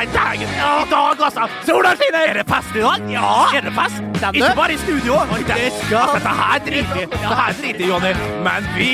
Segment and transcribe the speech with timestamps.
[0.00, 0.48] Nei, dægen!
[0.48, 1.42] I dag, altså!
[1.66, 2.22] Sola skinner!
[2.28, 3.10] Er det fest i dag?
[3.12, 3.32] Ja!
[3.56, 4.00] Er det fest?
[4.34, 5.14] Ikke bare i studio.
[5.48, 7.04] Det skal Dette her driter.
[7.12, 8.14] Dette her driter Jonny.
[8.46, 8.90] Men vi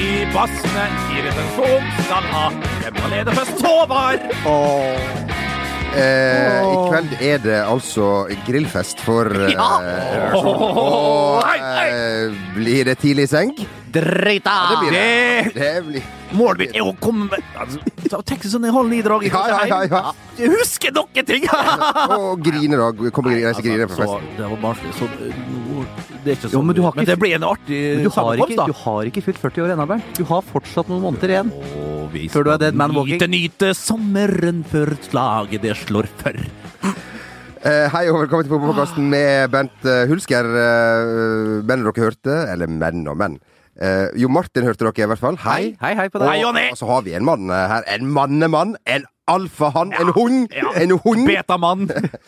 [0.00, 0.02] i
[0.34, 2.46] Bassene i retensjon skal ha
[2.82, 3.66] hjemmealenefest.
[3.66, 5.29] Håvard!
[5.90, 8.06] Eh, I kveld er det altså
[8.46, 9.70] grillfest for eh, Ja.
[10.38, 13.50] Og eh, blir det tidlig i seng?
[13.90, 14.54] Drita!
[14.70, 16.04] det blir Det Det blir
[16.38, 19.24] Målet mitt er å komme med altså, Tenk sånn en halv ni-drag.
[19.26, 20.46] Ja, ja, ja, ja.
[20.52, 21.48] Husker noen ting!
[21.50, 22.92] Og grine, da.
[23.10, 24.28] Kommer og reise grine på så, festen.
[24.38, 24.92] det var barnslig.
[24.94, 25.82] Så uh,
[26.22, 26.68] det er ikke Jo, sånn.
[26.70, 28.66] men du har ikke- det blir en artig Men du har, ikke, sammenkomst, da.
[28.70, 30.14] du har ikke fylt 40 år ennå, Bernt.
[30.20, 31.50] Du har fortsatt noen måneder igjen.
[32.10, 33.30] Og vi Før du er dead man nyte, walking.
[33.30, 36.40] nyte sommeren før slaget det slår før.
[37.60, 40.48] Uh, hei og velkommen til Fotballpodkasten med Bent uh, Hulsker.
[40.48, 43.36] Uh, menn dere hørte, eller menn og menn.
[43.80, 45.36] Eh, jo Martin hørte dere i hvert fall.
[45.40, 45.70] Hei.
[45.80, 46.32] Hei, hei på Og, deg.
[46.34, 46.64] Hei, Jonny.
[46.74, 47.86] og så har vi en mann eh, her.
[47.94, 48.74] En mannemann.
[48.90, 49.94] En alfahann.
[49.96, 50.50] En hund.
[50.52, 50.72] ja.
[50.82, 51.22] En hund.
[51.30, 51.86] Betamann,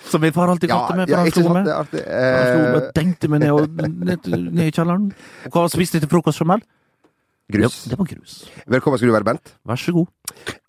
[0.09, 1.03] som min far alltid Ja, med.
[1.03, 1.11] meg.
[1.11, 1.55] ja, for han ikke sant?
[1.59, 1.67] meg.
[1.67, 2.05] Det er artig.
[2.07, 5.11] Han meg, og dengte meg ned, og, ned, ned i kjelleren.
[5.51, 6.63] Og hva spiste du til frokost, Jamel?
[7.51, 7.85] Grus.
[7.87, 8.35] Ja, det var grus.
[8.71, 9.53] Velkommen skal du være, Bent.
[9.69, 10.09] Vær så god.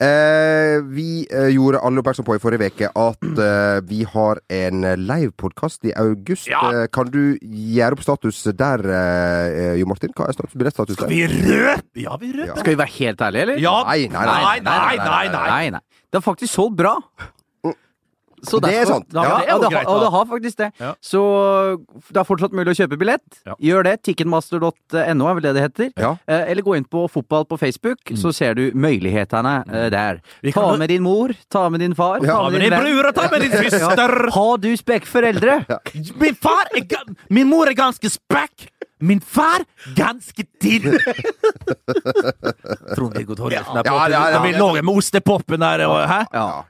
[0.04, 4.82] Eh, vi eh, gjorde alle oppmerksom på i forrige uke at eh, vi har en
[5.06, 6.50] livepodkast i august.
[6.52, 6.64] Ja.
[6.72, 10.12] Eh, kan du gjøre opp status der, eh, Jo Martin?
[10.18, 11.12] Hva er status, billettstatus der?
[11.14, 12.04] Vi røpe?
[12.04, 12.60] Ja, vi røper.
[12.60, 13.64] Skal vi være helt ærlige, eller?
[13.64, 14.42] Ja, Nei, nei, nei.
[14.42, 15.48] nei, nei, nei, nei.
[15.54, 15.84] nei, nei.
[16.12, 16.98] Det har faktisk solgt bra.
[18.44, 19.06] Så Det er sant.
[19.14, 19.92] Da, Ja, det er jo greit, da.
[19.94, 20.70] og det har faktisk det.
[20.82, 20.94] Ja.
[21.02, 21.22] Så
[22.12, 23.40] det er fortsatt mulig å kjøpe billett.
[23.48, 23.56] Ja.
[23.62, 23.94] Gjør det.
[24.04, 25.92] Ticketmaster.no er vel det det heter.
[25.98, 26.12] Ja.
[26.28, 30.20] Eh, Eller gå inn på fotball på Facebook, så ser du mulighetene eh, der.
[30.52, 33.30] Ta med din mor, ta med din far, Ja, Ta med din bror og ta
[33.32, 34.30] med din søster!
[34.36, 35.60] Har du spekkforeldre?
[36.20, 36.86] Min far er
[37.30, 38.70] Min mor er ganske spekk.
[39.04, 39.64] Min far
[39.98, 40.86] ganske til.
[42.96, 43.96] Trond-Viggo Torgersen er på.
[43.96, 44.42] Ja, ja, ja.
[44.44, 45.84] Vi lå med ostepopen der.
[45.88, 46.22] Og, hæ?
[46.34, 46.64] Ja.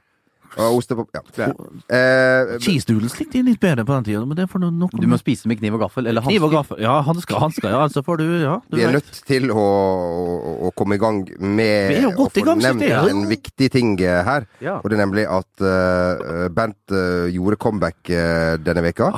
[0.54, 1.08] Og ostepop.
[1.38, 1.48] Ja.
[1.90, 5.00] Eh, Cheese doodles likte jeg litt bedre på den tida, men det får nå noe
[5.02, 6.78] Du må spise med kniv og gaffel, eller Kniv og gaffel.
[6.84, 7.68] Ja, hansker, hansker.
[7.72, 9.00] Ja, altså får du Ja, du vi er vet.
[9.00, 12.56] nødt til å, å, å komme i gang med Vi er jo godt å få
[12.60, 14.46] nevnt synes en viktig ting eh, her.
[14.62, 14.78] Ja.
[14.80, 19.10] Og det er nemlig at uh, Bent uh, gjorde comeback uh, denne veka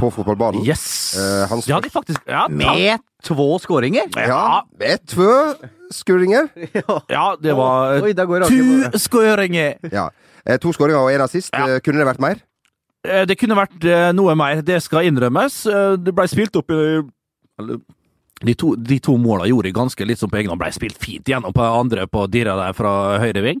[0.00, 0.64] på fotballbanen.
[0.66, 1.14] Yes!
[1.18, 4.10] Uh, Ja, de faktisk ja, Med två skåringer?
[4.16, 5.54] Ja, med tvø
[5.94, 6.50] skåringer.
[7.08, 9.78] ja, det var Oi, da går det to skåringer.
[9.92, 10.08] Ja.
[10.46, 11.52] Eh, to skåringer og én assist.
[11.54, 11.76] Ja.
[11.76, 12.42] Eh, Kunne det vært mer?
[13.04, 15.64] Eh, Det kunne vært noe mer, det skal innrømmes.
[16.04, 17.02] Det ble spilt opp i
[17.60, 17.78] eller,
[18.44, 20.60] de to, de to måla gjorde ganske litt som på egen hånd.
[20.60, 23.60] Ble spilt fint gjennom på andre på dirra der fra høyre ving.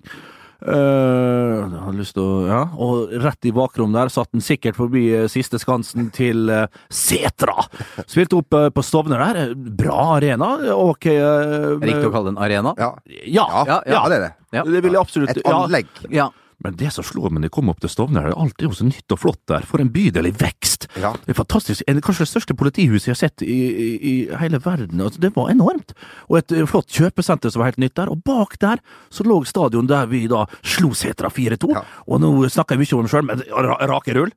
[0.64, 4.78] Uh, jeg har lyst til å Ja, og rett i bakrom der satt den sikkert
[4.78, 7.66] forbi siste skansen til uh, Setra.
[8.08, 9.52] Spilte opp uh, på Stovner der.
[9.54, 10.54] Bra arena.
[10.72, 12.72] Ok uh, Riktig å kalle det en arena?
[12.80, 12.90] Ja.
[13.04, 14.32] Ja, Ja, ja, ja, det er det.
[14.56, 14.64] Ja.
[14.64, 15.58] Det vil jeg absolutt Et ja.
[15.58, 15.92] anlegg.
[16.08, 16.30] Ja.
[16.62, 18.76] Men det som slår meg når jeg kommer opp til Stovner, er alt er jo
[18.76, 19.66] så nytt og flott der.
[19.68, 20.88] For en bydel i vekst.
[21.00, 21.14] Ja.
[21.24, 21.82] Det er fantastisk.
[21.90, 25.02] En, kanskje det største politihuset jeg har sett i, i, i hele verden.
[25.02, 25.96] Altså, det var enormt.
[26.28, 28.12] Og et eh, flott kjøpesenter som var helt nytt der.
[28.12, 28.82] Og bak der
[29.12, 31.74] så lå stadion der vi da slo Setra 4-2.
[31.74, 31.84] Ja.
[32.08, 33.44] Og nå snakker jeg mye om det sjøl, men
[33.90, 34.32] rake rull.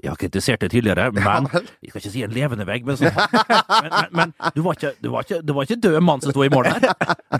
[0.00, 1.46] Jeg har kritisert det tidligere, men.
[1.84, 3.12] Jeg skal ikke si en levende vegg, men, sånn.
[3.12, 6.32] men, men, men du, var ikke, du, var ikke, du var ikke død mann som
[6.32, 6.86] sto i mål der.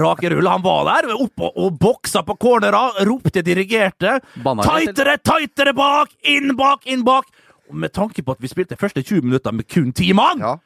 [0.03, 4.19] Rake rull, han var der, oppe og, og boksa på cornera, ropte, dirigerte.
[4.45, 6.13] Tightere, tightere bak!
[6.29, 7.31] Inn bak, inn bak!
[7.71, 10.57] Og med tanke på at vi spilte første 20 minutter med kun ti mann, Ja.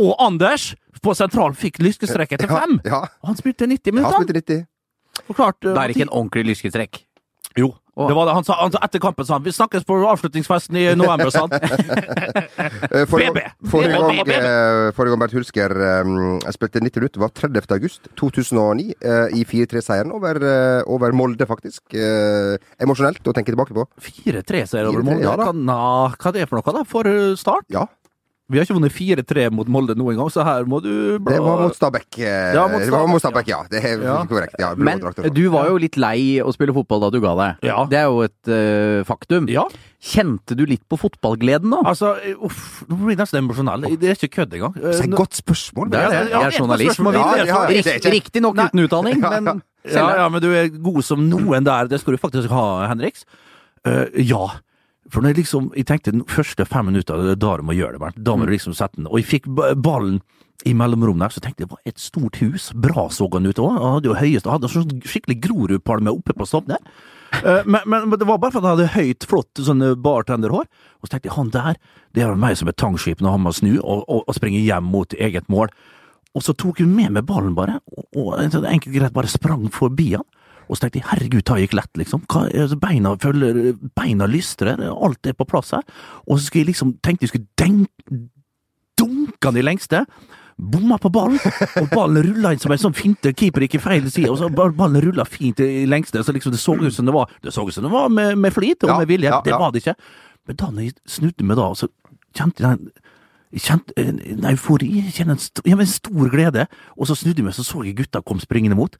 [0.00, 0.70] og Anders
[1.02, 3.02] på sentral fikk lyskestrekk etter fem, ja.
[3.02, 3.28] ja.
[3.28, 4.24] han spilte 90 Ja, minutter.
[4.24, 4.66] spilte 90.
[5.26, 7.02] Forklart, Det er ikke en ordentlig lyskestrekk.
[7.60, 7.74] Jo.
[7.96, 8.32] Det var det.
[8.36, 11.46] Han sa, han sa etter kampen sa han, vi snakkes på avslutningsfesten i november, sa
[11.46, 11.54] han.
[13.10, 13.40] Forrige, BB.
[13.72, 15.74] forrige, gang, forrige gang Bernt Hulsker
[16.52, 17.72] spilte 90 minutter, var 30.
[17.76, 21.82] august 2009 eh, i 4-3-seieren over, eh, over Molde, faktisk.
[21.96, 23.86] Eh, emosjonelt å tenke tilbake på.
[24.10, 25.24] 4-3-seier over Molde.
[25.24, 25.36] ja.
[25.40, 25.78] Hva, na,
[26.12, 27.68] hva er det for noe da, for start?
[27.72, 27.86] Ja,
[28.46, 31.32] Vi har ikke vunnet 4-3 mot Molde noen gang, så her må du bla...
[31.34, 32.06] det var mot Stabæk.
[32.22, 33.58] Ja, mot Stabæk, det var mot Stabæk, ja.
[33.72, 34.18] Det er Ja.
[34.30, 34.54] korrekt.
[34.62, 35.00] Ja, Men
[35.34, 37.64] du var jo litt lei å spille fotball da du ga deg.
[37.66, 37.80] Ja.
[37.90, 39.48] Det er jo et uh, faktum.
[39.50, 39.64] Ja.
[39.98, 41.80] Kjente du litt på fotballgleden da?
[41.90, 42.12] Altså,
[42.46, 43.88] uff, nå blir jeg nesten emosjonell.
[43.98, 44.76] Det er ikke kødd engang.
[44.78, 45.90] Så er et godt spørsmål.
[45.90, 46.20] Det er det.
[46.30, 47.00] Ja, Jeg er journalist.
[47.02, 49.40] Ja, ja, Rikt, det Riktignok uten utdanning, Ja, ja.
[49.40, 51.90] men Ja, ja, men du er god som noen der.
[51.90, 53.26] Det skal du faktisk ha, Henriks.
[53.82, 54.46] Uh, ja.
[55.12, 57.76] For når jeg liksom, jeg tenkte de første fem minutter, det er da du må
[57.76, 58.02] gjøre det.
[58.02, 58.22] Bernt.
[58.26, 59.08] Da må du liksom sette den.
[59.10, 59.50] Og jeg fikk
[59.82, 60.20] ballen
[60.66, 62.70] i mellomrommet der, så tenkte jeg det var et stort hus.
[62.74, 63.76] Bra så han ut òg.
[63.76, 66.80] Han hadde jo høyest, han hadde sånn skikkelig Grorudpalme oppe på Stovner.
[67.42, 70.66] Eh, men, men, men det var bare for han hadde høyt, flott sånn eh, bartenderhår.
[71.00, 71.80] Og så tenkte jeg han der,
[72.16, 74.88] det er meg som et tangskip når han må snu og, og, og springe hjem
[74.90, 75.70] mot eget mål.
[76.36, 80.12] Og så tok hun med meg ballen bare, og, og enkelt greit bare sprang forbi
[80.16, 80.26] han.
[80.66, 82.24] Og så tenkte jeg herregud, det gikk lett, liksom.
[82.82, 85.84] Beina følger, beina lystrer, alt er på plass her.
[86.26, 87.90] Og så skulle jeg liksom, tenkte jeg skulle denk,
[88.98, 90.04] dunke den i lengste.
[90.56, 91.36] Bomma på ballen,
[91.76, 93.34] og ballen rulla inn som en sånn finte.
[93.36, 96.22] Keeper gikk i feil side, og så ballen rulla fint i lengste.
[96.24, 98.38] Så liksom det så ut som det var Det så ut som det var med,
[98.40, 99.28] med flit og Ja, med vilje.
[99.28, 99.58] ja, det ja.
[99.60, 99.94] var det ikke.
[100.48, 101.90] Men da når jeg snudde meg da, så
[102.36, 102.88] kjente jeg den
[103.56, 106.64] jeg kjente en, en eufori, jeg kjente en, st ja, en stor glede,
[106.98, 108.96] og så snudde jeg meg, så så jeg gutta kom springende mot.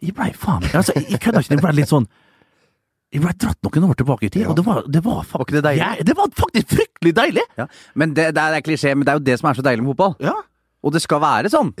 [0.00, 2.06] Jeg blei faen altså, Jeg kødda ikke, jeg blei litt sånn
[3.12, 5.66] Jeg ble dratt noen år tilbake i tid, og det var, det var faktisk var
[5.66, 5.74] det?
[5.80, 7.42] Ja, det var faktisk fryktelig deilig!
[7.58, 7.66] Ja.
[7.98, 9.92] Men det, det er klisjé, men det er jo det som er så deilig med
[9.96, 10.14] fotball.
[10.22, 10.36] Ja.
[10.86, 11.72] Og det skal være sånn.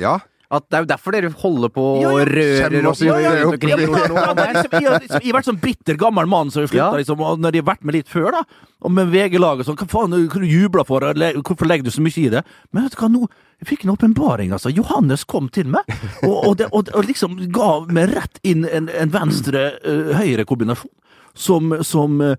[0.50, 0.56] Ja.
[0.58, 2.12] At det er jo derfor dere holder på og ja.
[2.26, 3.84] rører oss i jo rundt omkring.
[4.10, 6.98] Ja, har vært sånn bitter gammel mann som har slutta, Ja.
[6.98, 8.42] liksom, og når de har vært med litt før, da,
[8.80, 12.18] og med VG-laget sånn, hva faen, hva du jubler for, hvorfor legger du så mye
[12.18, 12.42] i det?
[12.72, 13.28] Men vet du hva, nå
[13.60, 14.72] jeg fikk en åpenbaring, altså.
[14.72, 15.84] Johannes kom til meg,
[16.24, 20.92] og, og, det, og, og liksom ga meg rett inn en, en venstre-høyre-kombinasjon,
[21.36, 22.38] som, som eh, eh,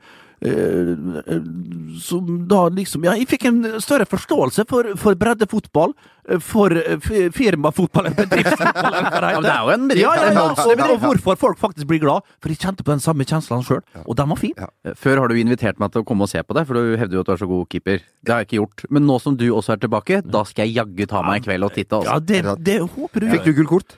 [2.01, 5.93] som da liksom Ja, jeg fikk en større forståelse for, for breddefotball,
[6.29, 6.97] eh, for eh,
[7.35, 8.97] firmafotball enn bedriftsfotball.
[8.97, 10.01] eller hva det Ja, men det er jo en bedrift.
[10.01, 13.03] ja, ja, ja, og, og hvorfor folk faktisk blir glad, for de kjente på den
[13.03, 14.53] samme kjenslene sjøl, og den var fin.
[14.57, 14.69] Ja.
[14.97, 17.19] Før har du invitert meg til å komme og se på det, for du hevder
[17.19, 18.01] jo at du er så god keeper.
[18.25, 18.85] Det har jeg ikke gjort.
[18.89, 21.69] Men nå som du også er tilbake, da skal jeg jaggu ta meg en kveld
[21.69, 22.01] og titte.
[22.05, 22.25] Ja, Altså.
[22.33, 23.29] det, det håper du.
[23.37, 23.97] Fikk du gult kort?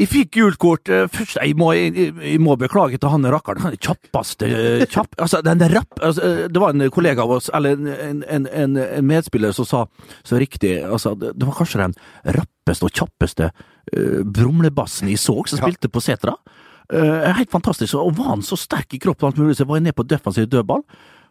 [0.00, 1.36] Jeg fikk gult kort eh, først.
[1.44, 3.60] Jeg må, jeg, jeg må beklage til han rakkeren.
[3.66, 7.34] Han er kjappeste eh, kjapp, altså, den rapp, altså, eh, Det var en kollega av
[7.36, 9.82] oss, eller en, en, en, en medspiller, som sa
[10.24, 11.96] så riktig altså, Det var kanskje den
[12.38, 16.36] rappeste og kjappeste uh, brumlebassen jeg så, som spilte på setra.
[16.90, 17.98] Uh, helt fantastisk.
[17.98, 20.48] Og var han så sterk i kroppen, alt mulig, så var jeg ned på defensiv
[20.48, 20.84] dødball.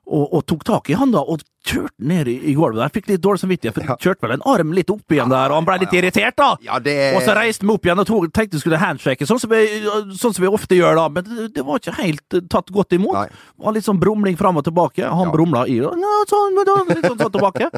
[0.10, 2.92] Og, og tok tak i han da, og kjørte ned i, i gulvet der.
[2.96, 3.98] Fikk litt dårlig samvittighet, for ja.
[4.02, 6.48] kjørte vel en arm litt opp igjen der, og han ble litt irritert, da.
[6.66, 9.42] Ja, det Og så reiste vi opp igjen og tog, tenkte vi skulle handshake, sånn
[9.44, 9.84] som, vi,
[10.18, 12.98] sånn som vi ofte gjør da, men det, det var ikke helt eh, tatt godt
[12.98, 13.14] imot.
[13.20, 13.28] Nei.
[13.30, 15.06] Det var litt sånn brumling fram og tilbake.
[15.06, 15.34] Han Ja.
[15.36, 15.94] brumla i og
[16.32, 17.70] sånn, litt sånn, sånn tilbake.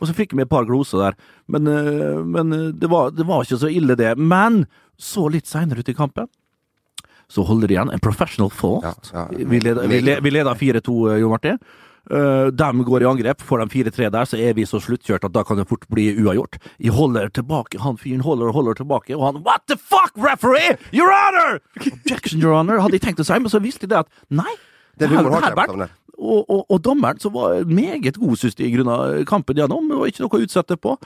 [0.00, 1.16] Og så fikk vi et par gloser der.
[1.50, 4.14] Men, eh, men eh, det, var, det var ikke så ille, det.
[4.16, 4.62] Men
[5.00, 6.28] så litt seinere ut i kampen,
[7.30, 7.92] så holder de igjen.
[7.94, 8.82] En professional fault.
[8.84, 9.28] Ja, ja.
[9.30, 11.58] Vi leder, vi le- vi leder 4-2, eh, Jo Martin.
[12.10, 13.42] Uh, de går i angrep.
[13.44, 16.08] Får de 4-3 der, så er vi så sluttkjørt at da kan det fort bli
[16.18, 16.56] uavgjort.
[16.80, 20.74] Jeg holder tilbake, han fyren holder og holder tilbake, og han What the fuck, referee!
[20.96, 21.60] Your honor!
[21.78, 24.56] Objection, your honor, hadde jeg tenkt å si, men så visste de det at nei.
[24.98, 25.96] Det er humoren har her ikke jeg vært- på savnet.
[26.18, 29.86] og, og, og dommeren, som var meget god, syns de, i grunn av kampen gjennom,
[29.92, 30.96] det var ikke noe å utsette på.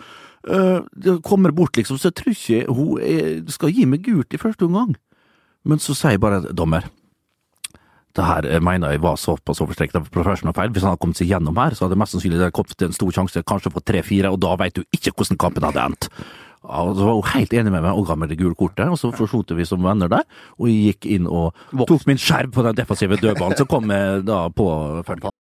[0.48, 4.32] Uh, det kommer bort, liksom, så jeg tror ikke hun er, skal gi meg gult
[4.32, 4.94] i første omgang.
[5.64, 6.86] Men så sier bare dommer
[8.14, 10.70] det her eh, mener jeg var såpass overstrekt av professional feil.
[10.70, 12.94] Hvis han hadde kommet seg gjennom her, så hadde mest sannsynlig det kommet til en
[12.94, 16.08] stor sjanse, kanskje fått tre-fire, og da vet du ikke hvordan kampen hadde endt.
[16.64, 18.96] Og så var hun helt enig med meg og ga meg det gule kortet, og
[19.00, 20.22] så forsonte vi som venner der.
[20.56, 21.58] Og jeg gikk inn og
[21.90, 24.68] tok min skjerm på den defensive dødballen, så kom jeg da på
[25.04, 25.34] følgen.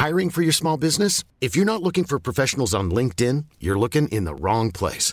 [0.00, 1.24] Hiring for your small business?
[1.42, 5.12] If you're not looking for professionals on LinkedIn, you're looking in the wrong place.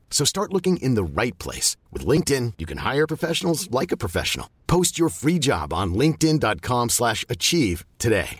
[0.11, 1.77] So start looking in the right place.
[1.91, 4.47] With LinkedIn, you can hire professionals like a professional.
[4.67, 8.39] Post your free job on linkedin.com slash achieve today.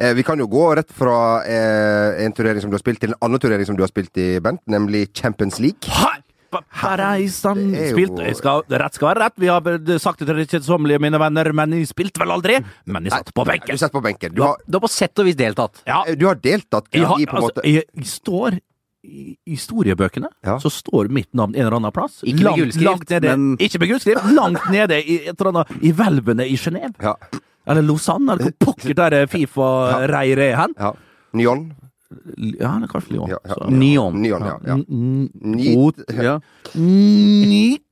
[0.00, 3.12] Eh, vi kan jo gå rett fra eh, en turnering som du har spilt, til
[3.12, 5.84] en annen turnering som du har spilt i, Bent, nemlig Champions League.
[5.84, 6.29] Hei!
[6.50, 9.34] Pa- Pareisan Det jo- spilte jeg skal, Rett skal være rett.
[9.38, 9.60] Vi har
[10.02, 12.56] sagt det til det kjedsommelige, mine venner, men jeg spilte vel aldri.
[12.86, 13.78] Men jeg satt på Du benken.
[13.92, 14.34] på benken.
[14.34, 15.82] Du har, Du har på sett og vis deltatt.
[15.86, 18.58] Ja, eh, du har deltatt har, i på en altså, måte jeg, jeg står
[19.02, 20.58] i historiebøkene, Ja.
[20.58, 22.20] så står mitt navn en eller annen plass.
[22.22, 26.44] Ikke med gullskrift, men- Ikke med gullskrift, langt nede i, et eller annet, i hvelvene
[26.46, 26.94] i Genéve.
[27.00, 27.14] Ja.
[27.66, 30.74] Eller Lausanne, eller hvor pokker der Fifa-reiret er hen.
[30.78, 30.92] ja.
[31.32, 31.72] Nyon.
[32.58, 33.28] Ja, det er kanskje Lyon.
[33.30, 33.54] Ja, ja.
[33.54, 34.20] Så- Nyon.
[34.22, 34.56] Nyon, ja.
[34.66, 34.74] ja.
[34.74, 35.60] N- n-
[36.22, 36.40] Ja.
[36.74, 37.82] Nyt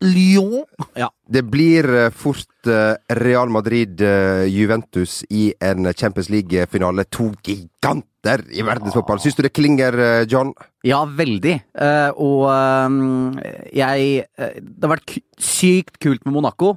[0.00, 0.64] Lyon.
[0.96, 1.08] Ja.
[1.28, 7.04] Det blir eh, fort eh, Real Madrid-Juventus i en Champions League-finale.
[7.10, 9.20] To giganter i verdensfotball.
[9.22, 10.52] Syns du det klinger, eh, John?
[10.84, 11.54] Ja, veldig.
[11.74, 16.76] Eh, og eh, jeg eh, Det har vært sykt kult med Monaco.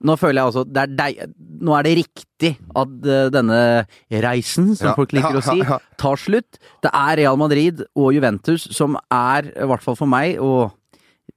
[0.00, 1.18] Nå føler jeg også det er deg,
[1.60, 3.58] Nå er det riktig at eh, denne
[4.24, 6.60] reisen, som Ja, folk liker ja, å si, tar slutt.
[6.80, 10.70] Det er Real Madrid og Juventus som er, i hvert fall for meg, og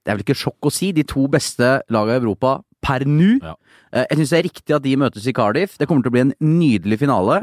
[0.00, 3.34] det er vel ikke sjokk å si, de to beste lagene i Europa per nå.
[3.44, 3.54] Ja.
[3.92, 5.76] Eh, Jeg syns det er riktig at de møtes i Cardiff.
[5.80, 7.42] Det kommer til å bli en nydelig finale.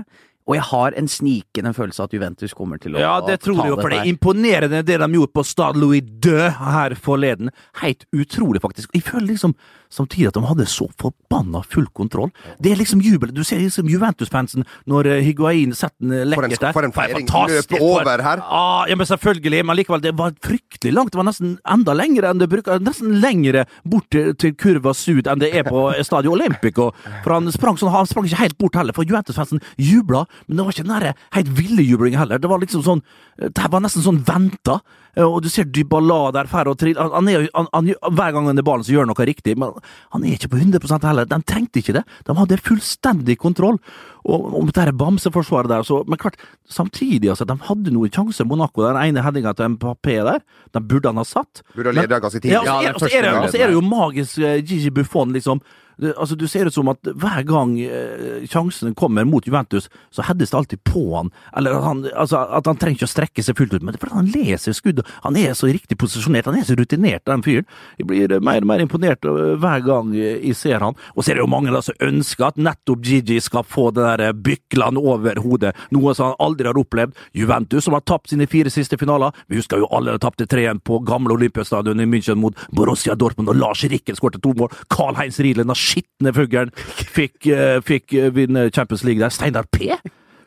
[0.52, 3.62] Og jeg har en snikende følelse av at Juventus kommer til å Ja, det tror
[3.62, 7.54] jeg jo, for det er imponerende det de gjorde på Stade Louis Dø her forleden.
[7.80, 8.92] Helt utrolig, faktisk.
[8.94, 9.56] Jeg føler liksom
[9.92, 12.30] samtidig at de hadde så forbanna full kontroll.
[12.64, 13.34] Det er liksom jubel.
[13.36, 16.76] Du ser liksom Juventus-fansen når eh, Higuain setter den lekkert der.
[16.76, 17.28] for en feiring.
[17.28, 18.44] løper Løpe over her.
[18.48, 19.64] Ah, ja, men selvfølgelig.
[19.68, 21.12] Men likevel, det var fryktelig langt.
[21.12, 22.80] Det var nesten enda lengre enn det bruker.
[22.84, 26.92] Nesten lengre bort til, til Kurva Sud enn det er på Stadio Olympico.
[27.26, 30.66] For han sprang sånn, han sprang ikke helt bort heller, for Juventus-fansen jubla, men det
[30.66, 32.40] var ikke den der helt ville jublinga heller.
[32.42, 33.02] Det var liksom sånn
[33.42, 34.82] Det her var nesten sånn venta.
[35.18, 38.46] Og du ser Dybala der fer og trill Han, han er, han, han, hver gang
[38.48, 39.74] han er ballen, så gjør han noe riktig, men
[40.14, 41.26] han er ikke på 100% heller.
[41.28, 42.04] De trengte ikke det.
[42.28, 43.80] De hadde fullstendig kontroll.
[44.24, 46.38] Og om dette her bamseforsvaret der, så Men klart,
[46.70, 48.86] samtidig, altså, de hadde noen sjanser, Monaco.
[48.86, 50.40] Den ene headinga til Mbappé der,
[50.74, 51.64] den burde han ha satt.
[51.76, 52.54] Burde ha leda ganske tidlig.
[52.54, 54.38] Ja, og så Ja, er, den og så første er, det- og det jo magisk
[54.40, 55.62] eh, Gigi Buffon, liksom.
[56.02, 60.26] Det, altså, du ser ut som at hver gang eh, sjansen kommer mot Juventus, så
[60.26, 61.30] heades det alltid på han.
[61.58, 64.00] Eller at han, altså, at han trenger ikke å strekke seg fullt ut, men det
[64.00, 65.04] er fordi han leser skudd.
[65.28, 67.68] Han er så riktig posisjonert, han er så rutinert, den fyren.
[68.00, 70.98] Jeg blir mer og mer imponert eh, hver gang eh, jeg ser han.
[71.14, 74.08] Og så er det jo mange da som ønsker at nettopp Gigi skal få det
[74.08, 77.14] der eh, byklene over hodet, noe som han aldri har opplevd.
[77.38, 79.38] Juventus, som har tapt sine fire siste finaler.
[79.52, 83.62] Vi husker jo alle tapte 3-1 på gamle Olympiastadion i München mot Borussia Dortmund, og
[83.62, 84.74] Lars Rikkel skåret to mål.
[84.90, 86.72] Karl-Heinz Riedel, den skitne fuglen,
[87.12, 89.34] fikk, eh, fikk eh, vinne Champions League der.
[89.36, 89.92] Steinar P.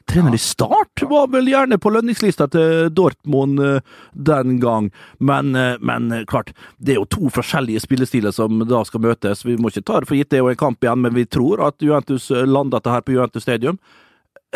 [0.04, 3.78] Trener i Start var vel gjerne på lønningslista til Dortmund eh,
[4.12, 9.46] den gang, men, men klart, det er jo to forskjellige spillestiler som da skal møtes.
[9.48, 11.24] Vi må ikke ta det for gitt, det er jo en kamp igjen, men vi
[11.24, 13.80] tror at Juventus lander dette her på Juventus Stadium.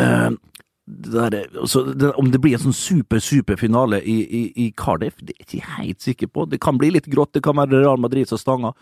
[0.00, 0.28] Eh,
[0.88, 4.42] det der, er- så det, om det blir en sånn super, super finale i, i,
[4.66, 6.47] i Cardiff, det er jeg ikke helt sikker på.
[6.49, 8.76] Det kan bli litt grått, det kan være Real Madrid som stanger.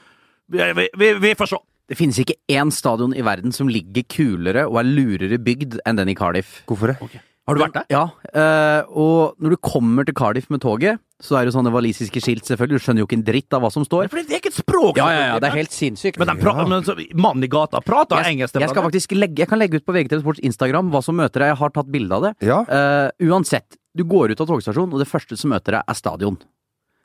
[0.51, 1.63] Vi, vi, vi, vi får se!
[1.87, 6.01] Det finnes ikke én stadion i verden som ligger kulere og er lurere bygd enn
[6.01, 6.61] den i Cardiff.
[6.67, 7.23] Hvorfor det?
[7.47, 7.85] Har du vært der?
[7.95, 8.03] Ja,
[8.35, 12.43] eh, og når du kommer til Cardiff med toget, så er det sånne walisiske skilt,
[12.49, 12.81] selvfølgelig.
[12.81, 14.09] Du skjønner jo ikke en dritt av hva som står.
[14.11, 14.99] For det er ikke et språk!
[14.99, 16.19] Ja, ja, ja, det er helt sinnssykt.
[16.19, 16.83] Men, men
[17.15, 18.59] mannen i gata prater jeg, engelsk.
[18.59, 21.45] jeg skal faktisk legge Jeg kan legge ut på VGTV Sports Instagram hva som møter
[21.45, 21.53] deg.
[21.55, 22.35] Jeg har tatt bilde av det.
[22.51, 22.59] Ja.
[22.67, 26.41] Uh, uansett, du går ut av togstasjonen, og det første som møter deg, er stadion.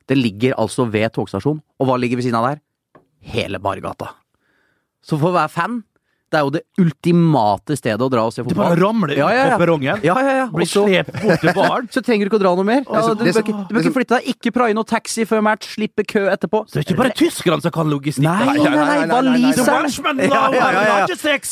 [0.10, 1.62] Det ligger altså ved togstasjonen.
[1.78, 2.66] Og hva ligger ved siden av der?
[3.30, 4.16] Hele Bargata.
[5.02, 5.82] Så for å være fan,
[6.32, 9.44] det er jo det ultimate stedet å dra og se Du bare ramler Ja, ja,
[9.52, 9.56] ja.
[9.58, 10.46] på perrongen, Ja, ja, ja.
[10.54, 11.90] blir slept bort til baren.
[11.92, 12.82] så trenger du ikke å dra noe mer.
[12.88, 14.30] Ja, du, bør som- ikke, du bør ikke flytte deg.
[14.36, 15.76] Ikke praie noe taxi før match.
[15.76, 16.64] Slippe kø etterpå.
[16.68, 18.24] Så det er ikke bare tyskerne som kan logistikk.
[18.24, 21.52] Nei, nei, nei, waliserne Ja, ja, ja, sex!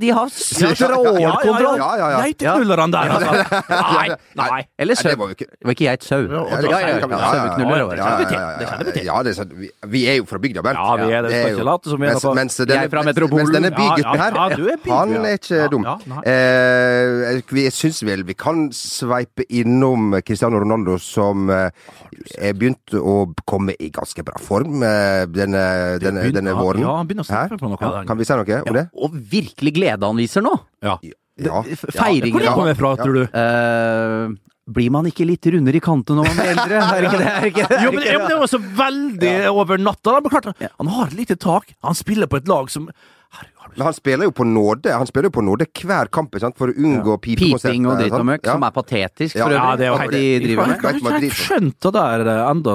[0.00, 1.76] De har strålkontroll.
[1.76, 2.20] ja, ja, ja.
[2.24, 3.62] Geiteknullerne der, altså.
[3.70, 4.08] Nei,
[4.40, 4.60] nei.
[4.78, 5.10] Eller sau.
[5.10, 6.20] det var jo ikke Det var ikke geit sau.
[6.20, 6.98] Ja, Ja, ja, ja, ja.
[7.00, 7.98] ja, ja, Saueknuller, ja, det.
[8.00, 9.52] ja, Ja, er sant.
[9.58, 9.70] vi,
[10.10, 10.78] er jo fra bygda, Bernt.
[10.80, 11.30] Ja, vi er det.
[11.34, 12.18] Skal ikke late som vi er
[12.84, 13.49] er fra metropolen.
[13.50, 14.38] Mens denne ja, bygutten her, er
[14.90, 15.86] han er ikke Ja, dum.
[16.32, 21.70] Eh, vi syns vel vi kan sveipe innom Cristiano Ronaldo, som eh,
[22.38, 23.16] er begynt å
[23.48, 25.64] komme i ganske bra form eh, denne,
[26.02, 26.84] denne, denne våren.
[26.84, 28.04] ja, han begynner å snakke på noe Ja.
[28.06, 28.86] Kan vi si noe om det?
[28.94, 30.52] Og virkelig glede han viser nå.
[30.84, 30.98] Ja.
[31.40, 31.62] Ja.
[31.64, 33.22] Feiringer Hvor det kommer fra, tror du?
[33.32, 36.80] Uh, Blir man ikke litt rundere i kantene når man blir eldre?
[36.80, 37.30] Er ikke det?
[37.30, 37.78] Er ikke det?
[37.82, 40.12] Jo, men, det var så veldig over natta.
[40.12, 40.20] da.
[40.20, 41.72] Men klart, Han har et lite tak.
[41.86, 42.86] Han spiller på et lag som
[43.76, 46.56] Men han spiller jo på nåde Han spiller jo på nåde hver kamp sant?
[46.58, 47.20] for å unngå ja.
[47.24, 48.26] Piping og dritt og sant?
[48.30, 48.52] møkk, Ja.
[48.52, 49.58] som er patetisk Ja, øvrig.
[49.58, 50.82] ja, det er jo helt- de driver med.
[50.82, 52.18] Jeg har ikke skjønt det der
[52.50, 52.74] ennå.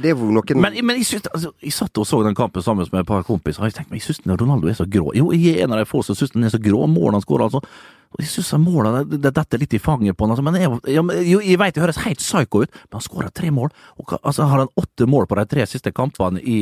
[0.00, 2.62] Det er jo noen men, men jeg, synes, altså, jeg satt og så den kampen
[2.62, 5.12] sammen med et par kompiser, og jeg tenkte meg, jeg syns Ronaldo er så grå.
[5.14, 6.86] Jo, jeg er en av de få som syns han er så grå.
[6.88, 7.60] Målene han skårer, altså.
[8.10, 10.32] Og jeg syns målene det, det detter litt i fanget på han.
[10.34, 10.42] Altså.
[10.42, 11.02] Men jeg, ja,
[11.46, 13.70] jeg vet det høres helt psycho ut, men han skårer tre mål.
[14.02, 16.56] Og altså, har han åtte mål på de tre siste kampene i,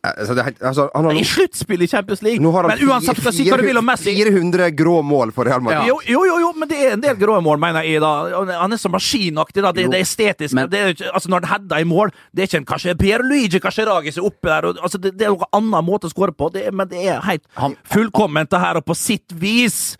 [0.00, 2.40] altså, det altså, han har i nå, sluttspill i Champions League!
[2.40, 5.34] nå har han Men uansett, hva si hva du vil om Messi 400 grå mål
[5.36, 5.90] for Real Madrid.
[5.90, 8.00] jo, jo, jo, jo, men det er en del grå mål, mener jeg.
[8.00, 8.14] da.
[8.62, 9.60] Han er så maskinaktig.
[9.60, 9.74] da.
[9.76, 10.56] Det, det er estetisk.
[10.56, 13.60] Men- det er, altså Når han header i mål, det er ikke en kanskje Pierluigi
[13.60, 14.70] Luigi er oppe der.
[14.70, 17.20] Og, altså, det, det er noen annen måte å skåre på, det men det er
[17.28, 17.44] helt
[17.92, 19.96] fullkomment, det her, og på sitt vis.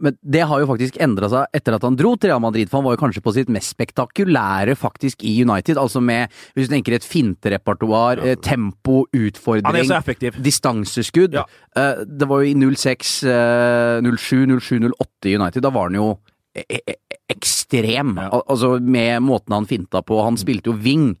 [0.00, 2.80] Men det har jo faktisk endra seg etter at han dro til Real Madrid, for
[2.80, 5.78] han var jo kanskje på sitt mest spektakulære faktisk i United.
[5.80, 9.66] Altså med, hvis du tenker et finterepertoar, eh, tempo, utfordring,
[10.44, 11.36] distanseskudd.
[11.36, 11.44] Ja.
[11.76, 15.62] Eh, det var jo i 06, eh, 07, 07, 08 i United.
[15.64, 16.14] Da var han jo
[16.54, 16.94] e e
[17.32, 18.18] ekstrem.
[18.20, 18.28] Ja.
[18.36, 20.18] Al altså med måten han finta på.
[20.24, 21.14] Han spilte jo wing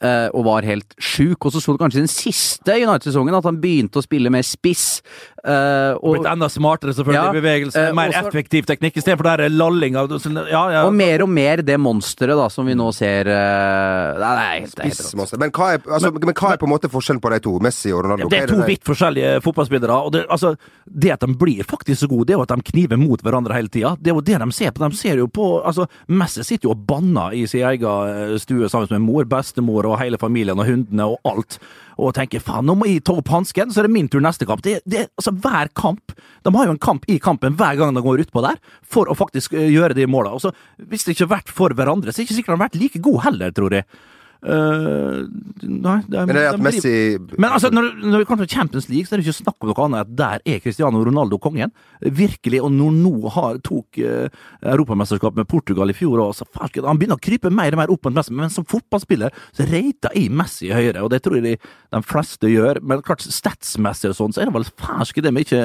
[0.00, 1.44] uh, og var helt sjuk.
[1.44, 4.46] Og så så du kanskje i den siste United-sesongen at han begynte å spille med
[4.48, 5.02] spiss.
[5.44, 7.82] Uh, og, Blitt enda smartere, selvfølgelig, Ja, i bevegelse.
[7.88, 10.84] eh, Mer også- effektiv teknikk istedenfor det her lalling ja, ja.
[10.86, 14.60] Og mer og mer det monsteret da, som vi nå ser uh, Nei, det er
[14.60, 14.94] helt, helt.
[14.96, 15.38] Spissmonster.
[15.40, 17.58] Men hva, er, altså, men hva er på en måte forskjellen på de to?
[17.60, 18.28] Messi og Ronaldo?
[18.32, 20.00] Det er to det- vidt forskjellige fotballspillere.
[20.04, 22.72] og det, altså, det at de blir faktisk så gode, det er jo at de
[22.72, 23.96] kniver mot hverandre hele tida.
[24.00, 24.88] Det er jo det de ser på.
[24.88, 28.68] De ser jo på altså, Messi sitter jo og banner i sin egen eh, stue
[28.70, 31.58] sammen med mor, bestemor og hele familien og hundene og alt.
[32.00, 34.48] Og tenker faen, nå må jeg ta opp hansken, så er det min tur neste
[34.48, 34.62] kamp.
[34.64, 36.14] Det, det, altså, hver kamp
[36.46, 39.18] De har jo en kamp i kampen hver gang de går utpå der, for å
[39.18, 40.36] faktisk eh, gjøre de måla.
[40.88, 42.80] Hvis det ikke har vært for hverandre, så er det ikke sikkert de har vært
[42.80, 43.88] like gode heller, tror jeg.
[44.40, 45.16] Eh,
[45.68, 46.92] nei, de, Men det er at de Messi
[47.36, 49.70] men altså, når, når vi kommer til Champions League, så er det ikke snakk om
[49.70, 50.08] noe annet.
[50.08, 51.72] at Der er Cristiano Ronaldo kongen.
[52.00, 52.62] Virkelig.
[52.64, 57.00] Og når nå har, tok uh, Europamesterskapet med Portugal i fjor og så falken, han
[57.00, 58.34] begynner å krype mer og mer opp mot Messi.
[58.36, 62.52] Men som fotballspiller så rater jeg Messi høyere, og det tror jeg de, de fleste
[62.52, 62.80] gjør.
[62.80, 65.64] Men klart, statsmessig og sånn, så er det vel fersk det vi ikke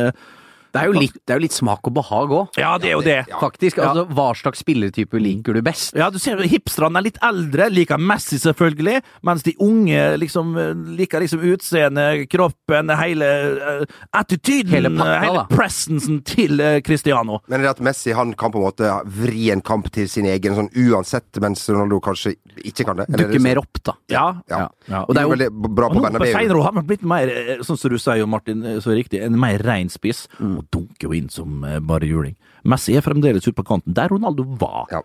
[0.76, 2.60] Det er jo litt, det er jo litt smak og behag òg.
[2.60, 3.18] Ja, det er jo det.
[3.40, 3.80] Faktisk.
[3.80, 5.96] Altså, hva slags spillertype liker du best?
[5.96, 10.52] Ja, du ser jo hipsterne er litt eldre, liker Messi selvfølgelig, mens de unge liksom
[10.60, 13.86] eh, liker liksom utseendet, kroppen, hele uh,
[14.20, 17.40] attityden, Hele pakka, eh, hele presensen til uh, Cristiano.
[17.52, 20.56] Men det at Messi han kan på en måte vri en kamp til sin egen
[20.58, 22.36] sånn uansett, mens Ronaldo kanskje
[22.66, 23.08] ikke kan det?
[23.12, 23.96] Er Dukker mer opp, da.
[24.12, 24.26] Ja.
[24.52, 24.66] Ja.
[24.90, 25.04] Ja.
[25.06, 26.32] Og det er jo- veldig bra på Bernabeu.
[26.32, 29.40] Seinere har han blitt mer, eh, sånn som du sier Martin, eh, så riktig, en
[29.40, 30.65] mer rein spiss, Mm.
[30.72, 32.36] Dunker jo inn som eh, bare juling.
[32.66, 34.88] Messi er fremdeles ute på kanten, der Ronaldo var.
[34.92, 35.04] Ja.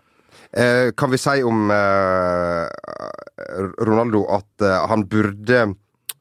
[0.51, 2.65] Eh, kan vi si om eh,
[3.85, 5.59] Ronaldo at eh, han burde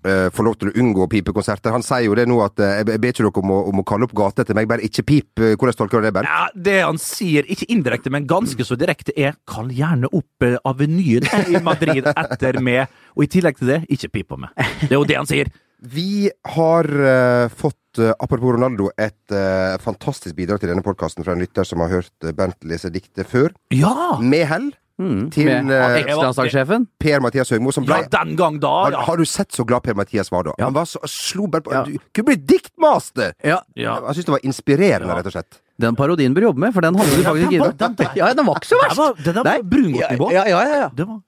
[0.05, 1.73] eh, få lov til å unngå pipekonserter?
[1.75, 3.87] Han sier jo det nå at eh, jeg ber ikke dere om å, om å
[3.87, 5.43] kalle opp gata etter meg, bare ikke pip.
[5.57, 6.31] Hvordan tolker du det, Bernt?
[6.31, 11.27] Ja, Det han sier, ikke indirekte, men ganske så direkte, er 'kall gjerne opp Avenyen
[11.51, 14.55] i Madrid etter meg', og i tillegg til det, ikke pip på meg.
[14.87, 15.51] Det er jo det han sier.
[15.81, 21.33] Vi har uh, fått, uh, apropos Ronaldo, et uh, fantastisk bidrag til denne podkasten fra
[21.33, 23.55] en lytter som har hørt Bernt lese diktet før.
[23.73, 24.19] Ja!
[24.21, 24.71] Med hell.
[25.01, 26.83] Mm, Til, ekstralandslagssjefen.
[27.01, 29.05] Per-Mathias Høgmo, som ble Ja, den gang da, har, ja.
[29.07, 30.53] har du sett så glad Per-Mathias var da?
[30.61, 30.67] Ja.
[30.69, 31.87] Han var så, slo bare på Ja.
[31.89, 33.33] Du kunne blitt diktmaster!
[33.41, 33.63] Ja.
[33.73, 33.97] ja.
[34.11, 35.17] Jeg syns det var inspirerende, Ja.
[35.17, 35.63] rett og slett.
[35.81, 38.21] Den parodien bør jobbe med, for den hadde du faktisk den ikke i deg.
[38.21, 39.01] Ja, den var ikke så verst!
[39.01, 39.57] var, det der Nei.
[39.57, 40.31] var brungodtnivå.
[40.37, 40.91] Ja, ja, ja, ja.
[41.01, 41.23] Det var,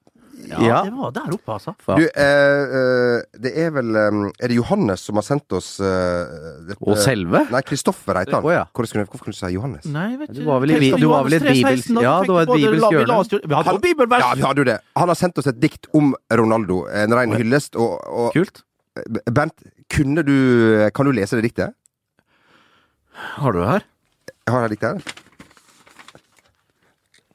[0.49, 0.79] ja, Ja.
[0.83, 1.73] det var der oppe, altså.
[1.97, 6.33] Du, eh, eh, det er vel eh, Er det Johannes som har sendt oss eh,
[6.67, 7.43] dette- Og selve?
[7.51, 8.43] Nei, Kristoffer heter han.
[8.45, 8.65] Oh, ja.
[8.73, 9.85] Hvorfor, kunne du si Johannes?
[9.85, 12.29] Nei, vet Du var vel i- du var vel et Johannes 3,16, bibelsk- ja, det
[12.29, 13.47] var et bibelsk hjørne.
[13.47, 14.19] Vi hadde jo bibelvers!
[14.27, 14.79] Ja, vi hadde jo det.
[14.97, 16.85] Han har sendt oss et dikt om Ronaldo.
[16.91, 17.75] En ren hyllest.
[17.75, 18.63] Og, og Kult.
[19.33, 19.53] Bernt,
[19.89, 21.73] kunne du Kan du lese det diktet?
[23.37, 23.83] Har du det her?
[24.47, 25.19] Jeg har det diktet her.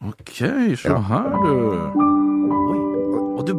[0.08, 0.30] Ok,
[0.78, 0.98] se Ja.
[1.00, 2.27] her, du.
[3.38, 3.54] Og du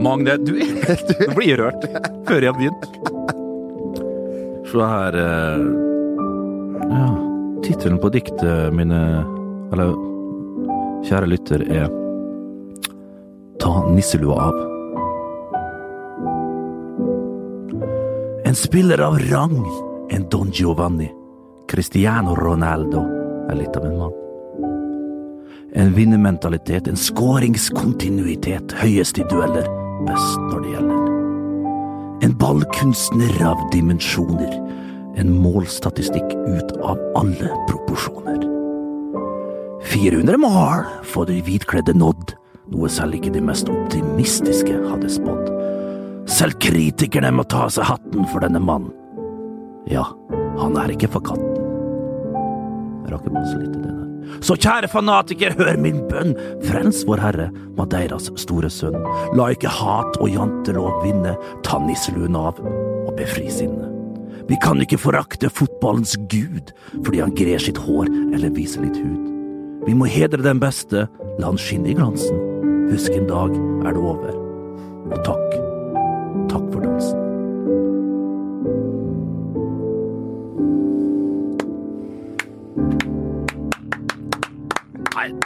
[0.00, 0.54] Magne, du,
[1.10, 1.82] du blir rørt
[2.28, 2.84] før jeg har begynt.
[4.70, 5.64] Se her eh,
[6.90, 7.08] Ja,
[7.66, 9.00] tittelen på diktet, mine
[9.74, 9.92] Eller
[11.08, 11.90] kjære lytter, er
[13.60, 14.60] Ta nisselua av.
[18.48, 19.58] En spiller av rang,
[20.10, 21.10] en Don Giovanni.
[21.68, 23.04] Cristiano Ronaldo
[23.50, 24.19] er litt av en mann.
[25.72, 29.68] En vinnermentalitet, en skåringskontinuitet, høyest i dueller,
[30.08, 31.12] best når det gjelder.
[32.26, 34.56] En ballkunstner av dimensjoner,
[35.20, 38.42] en målstatistikk ut av alle proporsjoner.
[39.92, 42.34] 400 mål for de hvitkledde nådd,
[42.74, 45.54] noe selv ikke de mest optimistiske hadde spådd.
[46.30, 48.90] Selv kritikerne må ta av seg hatten for denne mannen.
[49.90, 50.04] Ja,
[50.58, 51.46] han er ikke for katten.
[53.06, 54.09] Jeg rakk masse litt det der.
[54.44, 56.34] Så kjære fanatiker, hør min bønn!
[56.66, 58.98] Frels vår Herre, Madeiras store sønn.
[59.38, 63.88] La ikke hat og jantelov vinne, ta nisseluen av og befri sinnet.
[64.50, 66.72] Vi kan ikke forakte fotballens gud
[67.04, 69.28] fordi han grer sitt hår eller viser litt hud.
[69.86, 71.06] Vi må hedre den beste,
[71.38, 72.42] la han skinne i glansen.
[72.90, 73.54] Husk en dag
[73.86, 74.34] er det over.
[75.10, 75.69] Og takk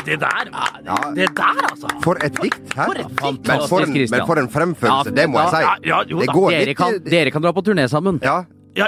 [0.07, 0.51] det der,
[0.85, 0.97] Ja.
[1.17, 1.89] det der altså.
[2.05, 2.75] For et dikt!
[2.77, 2.85] her.
[2.85, 3.49] For et dikt.
[3.49, 5.63] Men for en, men for en fremførelse, Ja, det må jeg si.
[5.63, 6.33] ja, ja, jo det da.
[6.33, 8.21] går Dere litt kan, dere kan dra på turné sammen.
[8.23, 8.43] Ja.
[8.77, 8.87] Ja,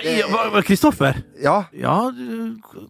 [0.66, 1.14] Kristoffer?
[1.42, 1.62] ja.
[1.72, 2.10] Ja,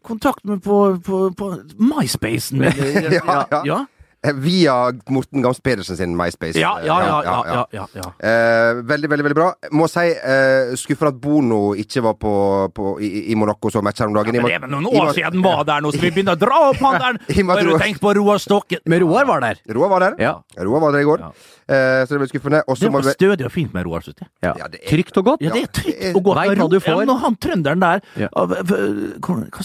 [0.03, 2.63] kontakt meg på, på, på MySpacen.
[3.13, 3.63] Ja, ja.
[3.65, 3.85] ja.
[4.27, 4.75] Eh, Via
[5.11, 6.59] Morten Gams Pedersen sin MySpace.
[6.61, 7.67] Ja, ja, ja, ja, ja.
[7.73, 8.11] ja, ja, ja.
[8.19, 9.49] Eh, veldig, veldig veldig bra.
[9.77, 12.33] Må si uh, skuffer at Bono ikke var på,
[12.77, 14.35] på, i, i Monaco så match her om dagen.
[14.39, 16.41] Ja, Men det er noen år siden han var der nå, så vi begynner å
[16.41, 17.21] dra opp han der.
[17.27, 18.83] Har du Roar- på Roar Stokken?
[18.87, 19.63] Men Roar var der.
[19.77, 20.19] Roar var der.
[20.23, 20.35] Ja.
[20.63, 21.23] Roar var der i går.
[21.27, 21.33] Ja.
[21.67, 22.63] Eh, så det ble skuffende.
[22.71, 24.05] Også Det var vi stødig og fint med Roar.
[24.07, 24.53] Ja.
[24.55, 25.43] Ja, det er- Trygt og godt.
[25.43, 26.43] Ja, det er trygt og godt.
[26.47, 27.01] Vet hva du får.
[27.01, 28.01] Ja, når han trønderen der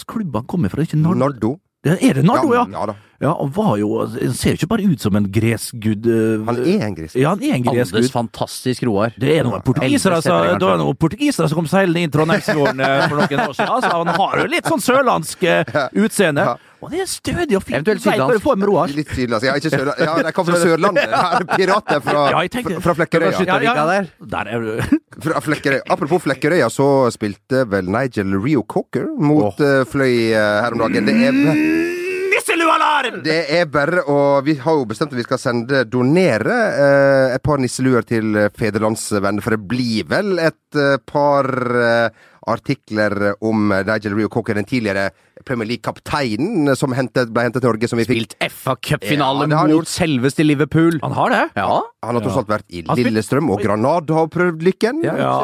[0.02, 0.82] slags klubb han kommer fra?
[0.82, 1.20] Ikke Nardo?
[1.20, 1.52] Nardo.
[1.84, 2.66] Ja, Er det Nardo, ja?
[2.70, 2.94] ja da.
[3.22, 6.06] Ja, han var jo Han ser jo ikke bare ut som en gresk gud.
[6.06, 7.16] eh, Han er en gris.
[7.18, 8.12] Ja, han er en gresk Andes gud.
[8.14, 9.14] fantastisk Roar.
[9.18, 13.08] Det er noen portugisere, altså, det var noen portugisere som kom seilende inn Trondheimsfjorden eh,
[13.10, 13.74] for noen år siden.
[13.78, 15.74] Altså, han har jo litt sånn sørlandsk eh,
[16.06, 16.46] utseende.
[16.82, 17.76] Og det er stødig og fint.
[17.78, 18.42] Eventuelt sydlandsk.
[18.42, 18.96] får med.
[18.98, 19.46] Litt sydlandsk.
[19.46, 20.02] Ja, ikke Sørland.
[20.08, 21.14] Ja, de kom fra Sørlandet.
[21.14, 23.44] Her, Pirater fra, Ja, tenkte- fra, Flekkerøya.
[23.46, 23.86] Ja, ja.
[23.92, 24.10] der.
[24.34, 24.98] Der er du.
[25.28, 25.86] Fra Flekkerøya.
[25.94, 29.84] Apropos Flekkerøya, så spilte vel Nigel Rio Cocker mot oh.
[29.92, 31.06] Fløy eh, her om dagen.
[31.06, 31.90] Det er
[32.32, 33.20] Nisselualarm!
[33.26, 37.44] Det er bare å Vi har jo bestemt at vi skal sende donere eh, et
[37.46, 43.84] par nisseluer til fedrelandsvenner, for det blir vel et eh, par eh, artikler om eh,
[43.86, 45.10] Nigel Rio Cocker, den tidligere
[45.46, 48.24] Premier League-kapteinen eh, som hentet, ble hentet til Norge, som vi fikk.
[48.34, 51.00] Spilt FA Cup-finale Ja, mot selveste Liverpool.
[51.04, 51.44] Han har det.
[51.60, 51.82] Ja.
[52.06, 55.04] Han har tross alt vært i Lillestrøm og Granada har prøvd lykken.
[55.06, 55.18] Ja.
[55.22, 55.36] ja.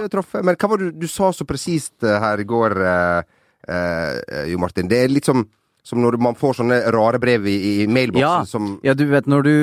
[0.42, 3.22] Men hva var det du sa så presist eh, her i går, eh,
[3.70, 4.90] eh, Jo Martin?
[4.90, 5.46] Det er litt som,
[5.86, 8.46] som når man får sånne rare brev i, i mailboksen Ja.
[8.48, 9.54] som ja, du vet når du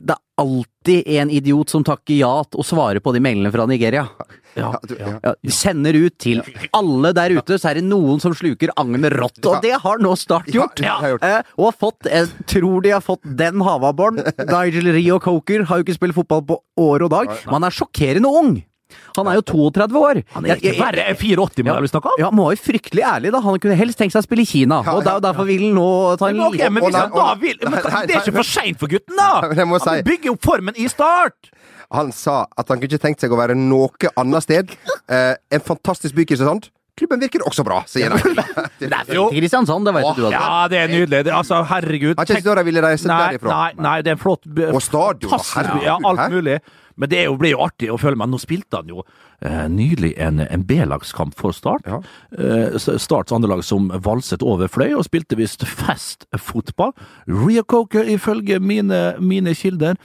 [0.00, 4.06] Det er alltid en idiot som takker ja og svarer på de mailene fra Nigeria.
[4.56, 5.18] Ja, du- ja.
[5.22, 6.42] Ja, de sender ut til
[6.74, 9.38] alle der ute, så er det noen som sluker agnet rått.
[9.46, 10.80] Og det har nå Start gjort!
[10.82, 11.22] Ja, har gjort.
[11.22, 14.18] Eh, og har fått, jeg tror de har fått den havabboren.
[14.50, 17.70] Nigel Rio Coker har jo ikke spilt fotball på år og dag, men han er
[17.70, 18.64] sjokkerende ung!
[19.16, 20.22] Han er jo 32 år.
[20.34, 22.18] Han er ikke verre enn 84 må Ja, vi snakke om.
[22.22, 23.40] ja, Må jo fryktelig ærlig, da.
[23.44, 24.82] Han kunne helst tenkt seg å spille i Kina.
[24.86, 25.88] Ja, Og der, ja, derfor vil han nå
[26.20, 28.36] ta en Men, ok, men hvis han da vil men, nei, nei, Det er ikke
[28.40, 29.30] for seint for gutten, da!
[29.60, 31.50] Han si- bygger opp formen i start!
[31.92, 34.70] Han sa at han kunne ikke tenkt seg å være noe annet sted.
[35.10, 36.68] Eh, en fantastisk by, Kristiansand.
[37.00, 38.20] Klubben virker også bra, sier han.
[38.80, 40.26] Det er fint i Kristiansand, det vet Åh, du.
[40.28, 40.36] Altså.
[40.36, 41.24] Ja, det er nydelig.
[41.26, 42.14] Det, altså, herregud.
[42.20, 43.56] Har ikke større de ville reise Nei, derifra.
[43.56, 46.60] nei, nei, det er en flott Og stadion, herregud, Ja, alt mulig.
[47.00, 48.28] Men det er jo, blir jo artig å føle meg.
[48.28, 49.00] Nå spilte han jo
[49.40, 51.86] eh, nylig en, en B-lagskamp for Start.
[51.88, 52.00] Ja.
[52.36, 56.92] Eh, Starts andrelag som valset over Fløy, og spilte visst fast fotball.
[57.30, 59.96] Rio Coker, ifølge mine, mine kilder,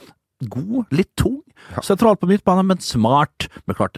[0.47, 1.41] god, litt tung.
[1.84, 3.48] Sentralt på midtbanen, men smart.
[3.65, 3.98] Men klart,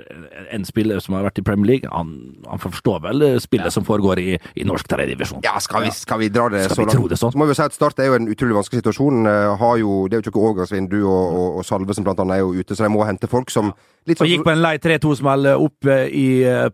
[0.51, 2.11] en spiller som har vært i Premier League, han,
[2.47, 5.41] han forstår vel spillet som foregår i, i norsk tredjedivisjon.
[5.45, 7.33] Ja, skal vi, skal vi dra det Skal så vi tro det sånn?
[7.35, 9.27] Så må vi si at Start er jo en utrolig vanskelig situasjon.
[9.27, 12.39] Eh, har jo, det er jo ikke noe overgangsvindu, og, og, og Salvesen blant annet
[12.39, 13.73] er jo ute, så de må hente folk som
[14.07, 16.27] litt Og sånn gikk på en lei 3-2-smell opp i,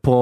[0.06, 0.17] på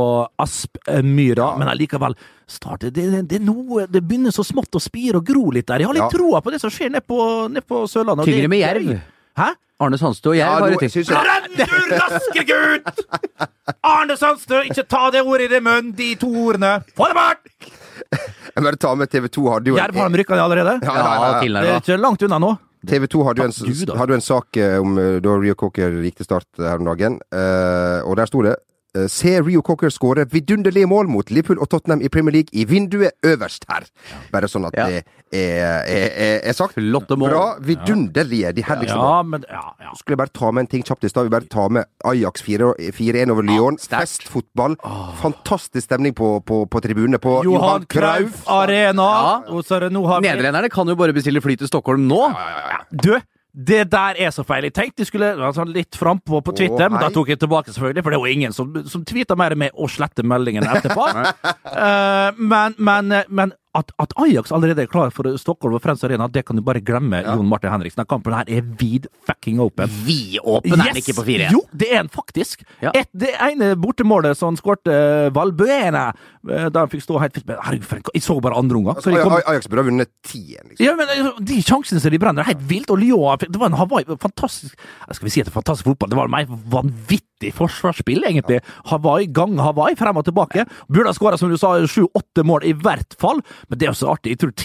[0.66, 2.16] Aspmyra, men allikevel
[2.52, 5.70] Start, det, det, det er noe Det begynner så smått å spire og gro litt
[5.70, 5.84] der.
[5.84, 6.12] Jeg har litt Ja.
[6.12, 8.26] troa på det som skjer nede på, ned på Sørlandet.
[8.26, 8.90] og det Tyngre med jerv.
[9.40, 9.48] Hæ?
[9.82, 11.10] Arne Sandstø og jeg Ja, har et tips.
[11.10, 13.00] jeg- Renn, du raske gutt!
[13.84, 16.84] Arne Sandstø, ikke ta det ordet i din munn, de to ordene.
[16.98, 17.72] Få det bort!
[18.56, 20.74] Jeg bare ta med TV 2 hadde jo Jerv har rykka ned allerede.
[20.84, 21.62] Ja, ja, ja, ja.
[21.62, 22.58] Det er ikke langt unna nå.
[22.88, 23.96] TV 2 hadde jo en, da.
[24.00, 27.20] hadde en sak eh, om eh, da Rio Cocker gikk til start her om dagen,
[27.32, 28.64] eh, og der sto det eh,
[29.08, 33.16] Se Rio Cocker skåre vidunderlige mål mot Liverpool og Tottenham i Premier League i vinduet
[33.24, 33.86] øverst her.
[34.34, 34.86] Bare sånn at Ja.
[34.90, 36.76] det er, er, er, er sagt.
[36.76, 37.30] Flotte mål.
[37.32, 37.46] Bra.
[37.64, 38.52] Vidunderlige.
[38.58, 39.00] De her liksom.
[39.00, 39.94] Ja, men ja, ja.
[39.96, 41.24] Skulle jeg bare ta med en ting kjapt i stad.
[41.30, 43.80] Vi bare ta med Ajax 4 4-1 over Lyon.
[43.80, 44.76] Ja, Festfotball.
[45.22, 47.20] Fantastisk stemning på, på, på tribunene.
[47.24, 49.08] På Johan Krauf Arena.
[49.48, 49.62] Ja.
[49.72, 52.26] Er Nederlenderne kan jo bare bestille fly til Stockholm nå.
[52.92, 53.16] Du,
[53.52, 54.64] det der er så feil.
[54.70, 57.74] Jeg tenkte jeg skulle sånn litt frampå på Twitter, oh, men da tok jeg tilbake,
[57.76, 61.08] selvfølgelig, for det var ingen som, som tweeta mer med å slette meldingen etterpå.
[61.12, 66.28] uh, men, men, men at, at Ajax allerede er klar for Stockholm og Friends Arena,
[66.28, 68.02] det kan du bare glemme, Jon Martin Henriksen.
[68.02, 69.92] Den kampen her er vid fucking open.
[70.06, 71.56] Vidåpen er den ikke på 4-1.
[71.56, 72.66] Jo, det er den faktisk.
[72.84, 72.92] Ja.
[72.98, 76.10] Et, det ene bortemålet som skårte uh, Valbuena,
[76.50, 79.00] eh, da han fikk stå helt fritt Herregud, jeg så bare andre unger.
[79.00, 80.86] Så Altså, kom, Ajax burde ha vunnet 10-1, liksom.
[80.86, 82.92] ja, men eh, De sjansene som de brenner, er helt vilt.
[82.92, 84.76] Og Lyon Det var en Hawaii fantastisk
[85.12, 86.12] Skal vi si at det er fantastisk fotball?
[86.12, 88.60] Det var meg vanvittig forsvarsspill, egentlig.
[88.92, 90.68] Hawaii gang Hawaii, frem og tilbake.
[90.88, 93.42] Burde ha skåra, som du sa, sju-åtte mål i hvert fall.
[93.70, 94.36] Men det er også artig.
[94.36, 94.56] Jeg tror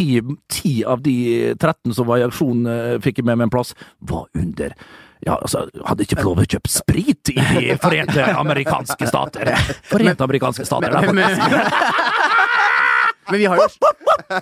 [0.53, 1.17] ti, av de
[1.57, 3.73] 13 som var i aksjon, eh, fikk jeg med meg en plass,
[4.05, 4.77] var under
[5.25, 9.49] ja, altså, Hadde ikke lov å kjøpe sprit i De forente amerikanske stater.
[9.89, 10.93] Forente amerikanske stater.
[10.93, 12.25] da, faktisk.
[13.31, 13.67] Men vi har jo,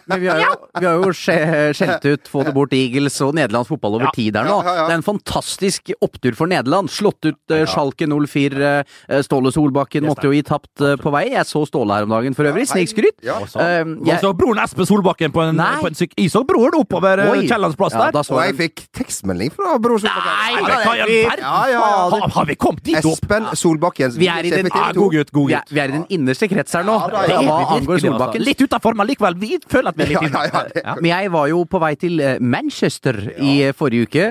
[0.07, 3.75] men vi har jo, vi har jo skjelt ut Få det bort Eagles og nederlandsk
[3.75, 4.59] fotball over tid der nå.
[4.65, 6.91] Det er en fantastisk opptur for Nederland.
[6.93, 8.73] Slått ut uh, Schalke 04.
[9.09, 11.27] Uh, Ståle Solbakken måtte jo gi tapt uh, på vei.
[11.35, 12.67] Jeg så Ståle her om dagen for øvrig.
[12.71, 13.17] Snikskryt.
[13.25, 16.15] Eh, jeg, så broren Espen Solbakken på en, på en syk...
[16.19, 18.15] Jeg så broren oppover eh, Kiellands plass der.
[18.23, 20.35] Og jeg fikk tekstmelding fra bror Solbakken.
[20.35, 21.45] Nei, hva i all verden?
[21.45, 21.89] Ja, ja, ja.
[22.15, 23.19] Har, har vi kommet dit opp?
[23.25, 24.15] Espen Solbakken.
[24.19, 24.99] Vi er i den- Ja, TV2.
[24.99, 25.75] god gutt, god vi, er, gutt.
[25.77, 26.95] vi er i den innerste krets her nå.
[26.99, 28.09] Ja, da, Det ja, hva angår altså.
[28.09, 28.45] Solbakken.
[28.49, 29.35] Litt utafor, men likevel.
[29.41, 30.43] Vi føler at vi er litt Ja, inne.
[30.51, 34.27] ja, ja, Men jeg var jo på vei til eh, Manchester i eh, forrige uke.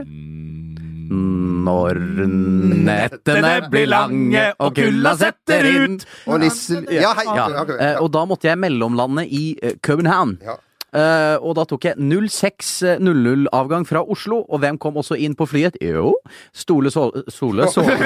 [1.14, 1.98] Når
[2.88, 7.26] nettene blir lange og kulda setter ut Og nissen Ja, hei.
[7.28, 7.46] ja.
[7.78, 10.38] eh, Og da måtte jeg mellomlande i København.
[10.44, 10.56] Ja.
[10.94, 15.74] Eh, og da tok jeg 06.00-avgang fra Oslo, og hvem kom også inn på flyet?
[15.82, 16.14] Jo,
[16.54, 17.10] Stole Sol...
[17.34, 17.98] Sole Sole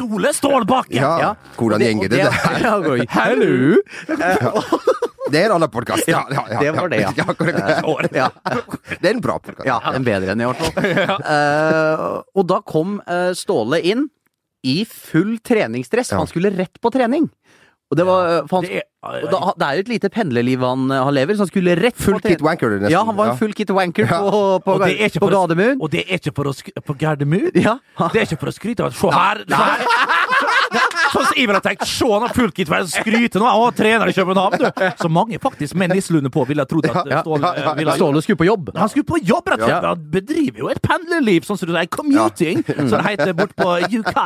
[0.00, 0.98] Sole Stålbakken!
[0.98, 1.34] Ja.
[1.56, 2.34] Hvordan gjenger det der?
[2.64, 3.06] Ja, oi.
[5.30, 6.08] Det er en annen podkast.
[6.10, 7.12] Ja, ja, ja, det var det, ja.
[8.24, 8.28] Ja.
[9.00, 9.66] Det er en bra podkast.
[9.68, 10.72] Ja, en bedre enn i hvert fall.
[11.24, 14.08] Uh, og da kom uh, Ståle inn
[14.64, 16.12] i full treningsdress.
[16.12, 16.20] Ja.
[16.20, 17.28] Han skulle rett på trening.
[17.92, 20.62] Og det var eh, for han, Det er- da, det er jo et lite pendlerliv
[20.64, 22.94] han, han lever, så han skulle rett Full på kit wanker, nesten.
[22.94, 24.22] Ja, han var en full kit wanker Ja.
[24.24, 25.82] på, på, Og det er ikke på for Gardermoen.
[25.84, 26.54] Og det er ikke for å
[26.88, 27.52] på Gardermoen.
[27.52, 29.44] Det er ikke for å skryte av Se her!
[29.52, 29.60] Nei.
[29.60, 30.83] her.
[31.14, 31.86] Sånn jeg har tenkt.
[31.88, 33.48] Se nå, fullkit, for jeg skryter nå.
[33.48, 34.82] Å, trener i København, du.
[35.00, 37.78] Så mange faktisk med nisselunde på ville ha trodd at Ja, Ståle ja, ja, eh,
[37.78, 38.72] ville ha Ståle skulle på jobb.
[38.76, 39.88] Han skulle på jobb, rett og slett.
[39.90, 41.90] Han bedriver jo et pendlerliv, sånn som du sier.
[41.94, 44.16] Commuting, som det heter bort på UK.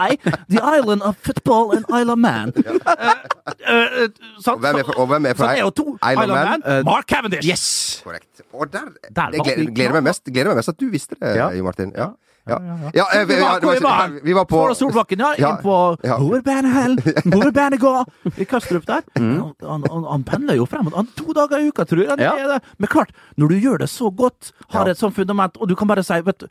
[0.48, 2.54] The Island of Football and Isle of Man.
[2.56, 4.08] Eh, eh,
[4.40, 4.56] sant?
[4.56, 6.64] Og hvem er for, og hvem er Så to Isle of Man?
[6.88, 7.46] Mark Cavendish.
[7.48, 7.66] Yes!
[8.04, 8.42] Korrekt.
[8.52, 9.42] Og der, Der det
[9.74, 11.50] gleder, meg mest Gleder meg mest at du visste det, Ja.
[11.54, 11.92] Jo Martin.
[11.96, 12.12] Ja.
[12.48, 15.34] Ja, ja, ja vi, Vi var, det var vi var på Solbakken, ja.
[15.36, 15.76] Inn på.
[16.22, 18.08] Hovedbanehall, Hovedbanegård
[18.42, 19.04] i Kastrup der.
[19.18, 19.52] Mm.
[19.62, 22.18] Han, han, han pendler jo frem han, to dager i uka, tror jeg.
[22.18, 22.60] Det.
[22.78, 25.90] Men klart, når du gjør det så godt, har et sånt fundament, og du kan
[25.90, 26.48] bare si vet du,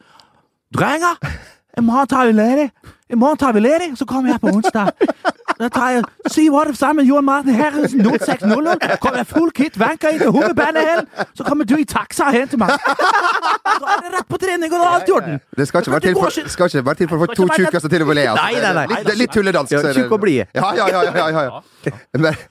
[0.75, 1.15] Drenger,
[1.77, 2.69] i morgen tar vi ledig.
[3.09, 4.91] I morgen tar vi ledig, så kommer jeg på onsdag.
[5.59, 8.97] Da tar jeg syv år sammen med Johan Martin Herrensen 0600.
[9.01, 12.61] Kommer jeg full kit, vanker inn til hovedbanehall, så kommer du i taxa og henter
[12.61, 12.73] meg.
[12.77, 15.41] Da er det rett på trening, og da er alt i orden.
[15.57, 18.05] Det skal ikke være til for, skal ikke være til for, for to tjukkaser til
[18.05, 18.25] å le.
[18.31, 18.45] Altså.
[18.45, 19.01] Nei, nei, nei.
[19.01, 19.77] Litt, litt tulledansk.
[19.77, 20.49] Ja, tjukk og blide.
[20.57, 21.03] Ja, ja, ja.
[21.09, 21.95] ja, ja, ja.
[22.17, 22.41] Men,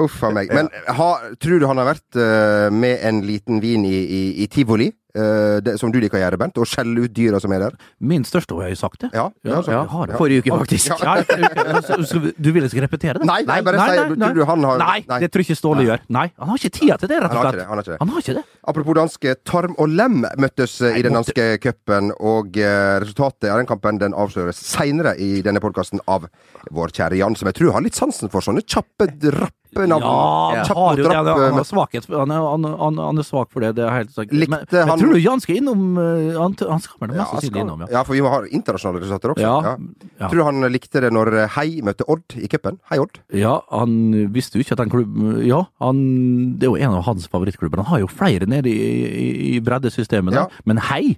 [0.00, 0.52] Uff a meg.
[0.54, 1.08] Men ha,
[1.42, 5.74] tror du han har vært uh, med en liten vin i, i, i tivoli, det,
[5.80, 7.74] som du liker å gjøre, Bent, og skjelle ut dyra som er der?
[8.00, 9.10] Min største, har jeg sagt det?
[9.16, 10.16] Ja, ja, ja, jeg har det.
[10.20, 12.34] Forrige uke, faktisk.
[12.38, 13.26] Du vil ikke repetere det?
[13.28, 14.30] Nei, nei, bare nei, nei, nei.
[14.36, 15.18] du han har Nei, Nei.
[15.24, 16.02] det tror jeg ikke Ståle gjør.
[16.14, 17.66] Nei, Han har ikke tida til det, rett og slett.
[17.66, 17.98] han har ikke det.
[18.00, 18.44] Han har ikke det.
[18.72, 23.60] Apropos danske Tarm og Lem møttes eh, i den danske cupen, og eh, resultatet av
[23.60, 26.28] den kampen den avsløres seinere i denne podkasten av
[26.70, 30.76] vår kjære Jan, som jeg tror har litt sansen for sånne kjappe, rappe Ja, Kjapp
[30.76, 31.10] har og jo det.
[31.10, 33.70] drapp, Han, eh, han, svakhet, han, er, han, han, han er svak for det.
[33.76, 34.32] det er helt sagt.
[34.34, 37.22] Likte Men jeg han- tror du Jan skal innom eh, Han, han skal vel Ja,
[37.22, 37.86] mest sannsynlig innom, ja.
[37.94, 39.40] ja, for vi har ha internasjonale resultater også.
[39.46, 39.76] Ja, Ja.
[40.20, 40.28] ja.
[40.28, 42.80] Tror du han likte det når Hei møtte Odd i cupen?
[42.90, 43.20] Hei, Odd.
[43.32, 43.94] Ja, han
[44.34, 47.76] visste jo ikke at den klubben Ja, han, det er jo en av hans favorittklubber.
[47.84, 50.48] Han har jo flere nede i, i, i breddesystemet, da.
[50.48, 50.64] Ja.
[50.66, 51.16] men hei!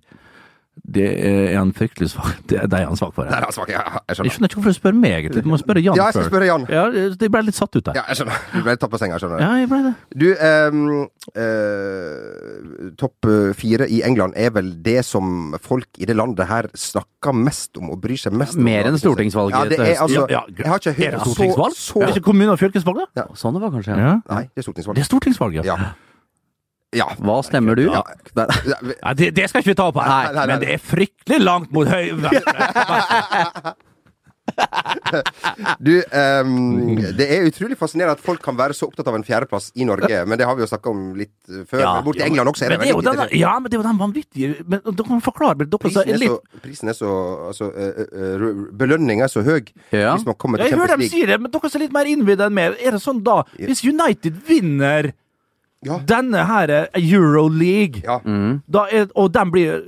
[0.92, 3.28] Det er han fryktelig svak Det er er han svak for.
[3.28, 3.68] Er han svak.
[3.72, 4.32] Ja, jeg Jeg skjønner.
[4.32, 5.42] skjønner ikke hvorfor du spør meg, egentlig.
[5.44, 6.64] Du må spørre Jan Ja, jeg skal spørre Jan.
[6.72, 6.84] Ja,
[7.20, 7.98] det ble litt satt ut der.
[7.98, 8.38] Ja, jeg skjønner.
[8.54, 9.46] Du ble tatt på senga, skjønner jeg.
[9.46, 9.92] Ja, jeg ble det.
[10.22, 10.82] Du, ehm,
[11.36, 16.68] eh, topp eh, fire i England er vel det som folk i det landet her
[16.74, 18.64] snakker mest om og bryr seg mest om.
[18.66, 21.26] Mer enn stortingsvalget Ja, det er altså Ja, ja, Jeg har ikke Er det hørt
[21.26, 21.76] så, stortingsvalg?
[21.76, 23.26] så Er det ikke kommune- og fylkesvalg, da?
[23.38, 23.96] Sånn det var kanskje.
[23.98, 24.14] Ja.
[24.28, 24.96] Nei, det er stortingsvalg.
[24.96, 25.76] Det er stortingsvalg, ja.
[26.92, 27.06] Ja.
[27.08, 27.08] Ja.
[27.24, 27.86] Hva stemmer du?
[27.88, 28.02] Ja.
[28.36, 28.46] Ja,
[29.02, 30.46] Ja, det, det skal ikke vi ta opp her, Nei, nei, nei.
[30.52, 32.12] men det er fryktelig langt mot høy.
[35.78, 39.70] Du, um, det er utrolig fascinerende at folk kan være så opptatt av en fjerdeplass
[39.78, 41.82] i Norge, men det har vi jo snakka om litt eh, før.
[41.84, 41.92] Ja.
[42.04, 43.86] Borti England også er det Men det er jo den, ja, men det er jo
[43.86, 47.12] den vanvittige Men da kan forklare dere Prisen er litt så, prisen er så
[47.52, 48.46] altså, eh, eh,
[48.82, 49.60] Belønninga er så høy
[49.94, 50.12] Ja.
[50.16, 52.48] hvis man kommer til Jeg hører dem si det, men dere er litt mer innvidde
[52.48, 52.78] enn meg.
[52.82, 55.12] Er det sånn da, hvis United vinner
[55.82, 55.96] Ja.
[56.06, 58.02] Denne her er Euroleague.
[58.06, 58.20] Ja.
[58.70, 59.80] Da er, og den blir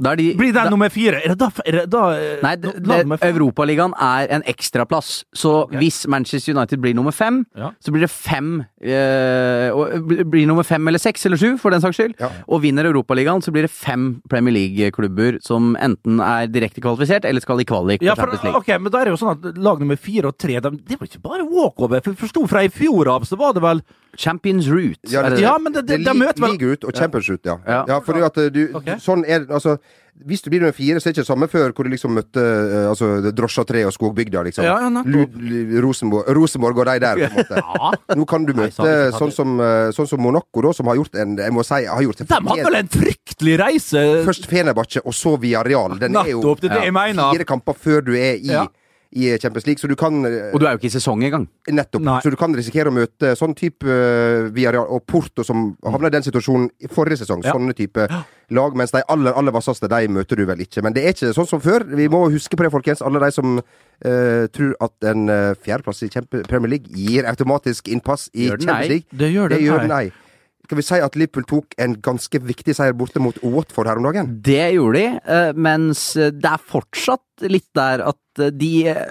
[0.00, 1.20] Da er de, Blir den da, nummer fire?
[1.24, 3.16] Er det da, er det da eh, Nei?
[3.30, 5.24] Europaligaen er en ekstraplass.
[5.32, 7.70] Så hvis Manchester United blir nummer fem, Ja.
[7.80, 11.80] så blir det fem eh, og, blir- nummer fem eller seks eller sju, for den
[11.80, 12.14] saks skyld.
[12.20, 12.28] Ja.
[12.48, 17.40] Og vinner Europaligaen, så blir det fem Premier League-klubber som enten er direkte kvalifisert, eller
[17.44, 19.80] skal i kvalik Ja, for okay, ok, men da er det jo sånn at lag
[19.80, 22.04] nummer fire og tre de, Det var ikke bare walkover.
[22.04, 23.82] For forsto fra i fjor av, så var det vel
[24.18, 25.00] Champions Route.
[25.10, 25.42] Ja, det det- det?
[25.44, 27.58] Ja, men det, det, Det de er møter vel League ut og Champions Route, ja.
[27.66, 27.84] Ja.
[27.88, 28.96] ja fordi at eh, du, okay.
[28.98, 29.78] sånn er altså
[30.20, 32.12] Hvis du blir nummer fire, så er det ikke det samme før hvor du liksom
[32.12, 34.64] møtte eh, altså, Drosja tre og Skogbygda, liksom.
[34.66, 35.32] Ja, ja, nettopp.
[35.38, 37.62] Lu- Lu- Rosenborg, Rosenborg og de der, på en måte.
[37.80, 38.16] Ja.
[38.18, 40.98] Nå kan du møte Nei, tatt sånn som, eh, sånn som Monaco, da, som har
[40.98, 44.50] gjort en Jeg må si, har gjort en De hadde vel en fryktelig reise Først
[44.50, 45.96] Fenerbahçe, og så Villarreal.
[46.02, 48.66] Den er jo Nettopp, det det fire kamper før du er i, Ja.
[49.10, 51.48] I Champions League, så du kan eh, Og du er jo ikke i sesong engang.
[51.66, 52.02] Nettopp.
[52.06, 52.18] Nei.
[52.22, 56.14] Så du kan risikere å møte sånn type uh, Villarreal og Porto, som havna i
[56.14, 57.42] den situasjonen i forrige sesong.
[57.42, 57.56] Ja.
[57.56, 58.06] Sånne type
[58.54, 58.78] lag.
[58.78, 60.84] Mens de aller aller vasseste, de møter du vel ikke.
[60.86, 61.88] Men det er ikke sånn som før.
[61.90, 63.02] Vi må huske på det, folkens.
[63.02, 66.12] Alle de som uh, tror at en uh, fjerdeplass i
[66.46, 68.90] Premier League gir automatisk innpass i Champions.
[68.94, 69.10] League.
[69.10, 69.86] Det gjør den gjør nei.
[69.88, 70.29] den nei.
[70.70, 74.04] Skal vi si at Liverpool tok en ganske viktig seier borte mot Watford her om
[74.06, 74.28] dagen?
[74.46, 78.68] Det gjorde de, eh, mens det er fortsatt litt der at eh, de,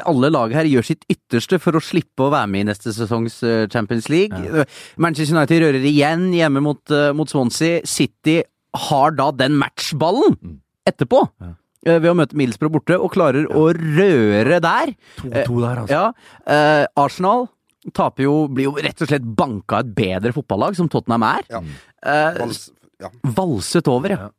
[0.07, 3.41] alle lag her gjør sitt ytterste for å slippe å være med i neste sesongs
[3.43, 4.39] eh, Champions League.
[4.39, 4.63] Ja.
[5.03, 7.83] Manchester United rører igjen hjemme mot, eh, mot Swansea.
[7.83, 8.39] City
[8.87, 10.39] har da den matchballen
[10.87, 11.25] etterpå.
[11.43, 14.95] Ja Ved å møte Middlesbrough borte, og klarer å røre der.
[15.21, 15.91] 2-2 der, altså.
[15.91, 17.49] Ja, eh, Arsenal
[17.95, 21.47] taper jo, blir jo rett og slett banka et bedre fotballag, som Tottenham er.
[21.49, 21.61] Ja.
[22.03, 23.09] Eh, Vals, ja.
[23.23, 24.29] valset over, ja.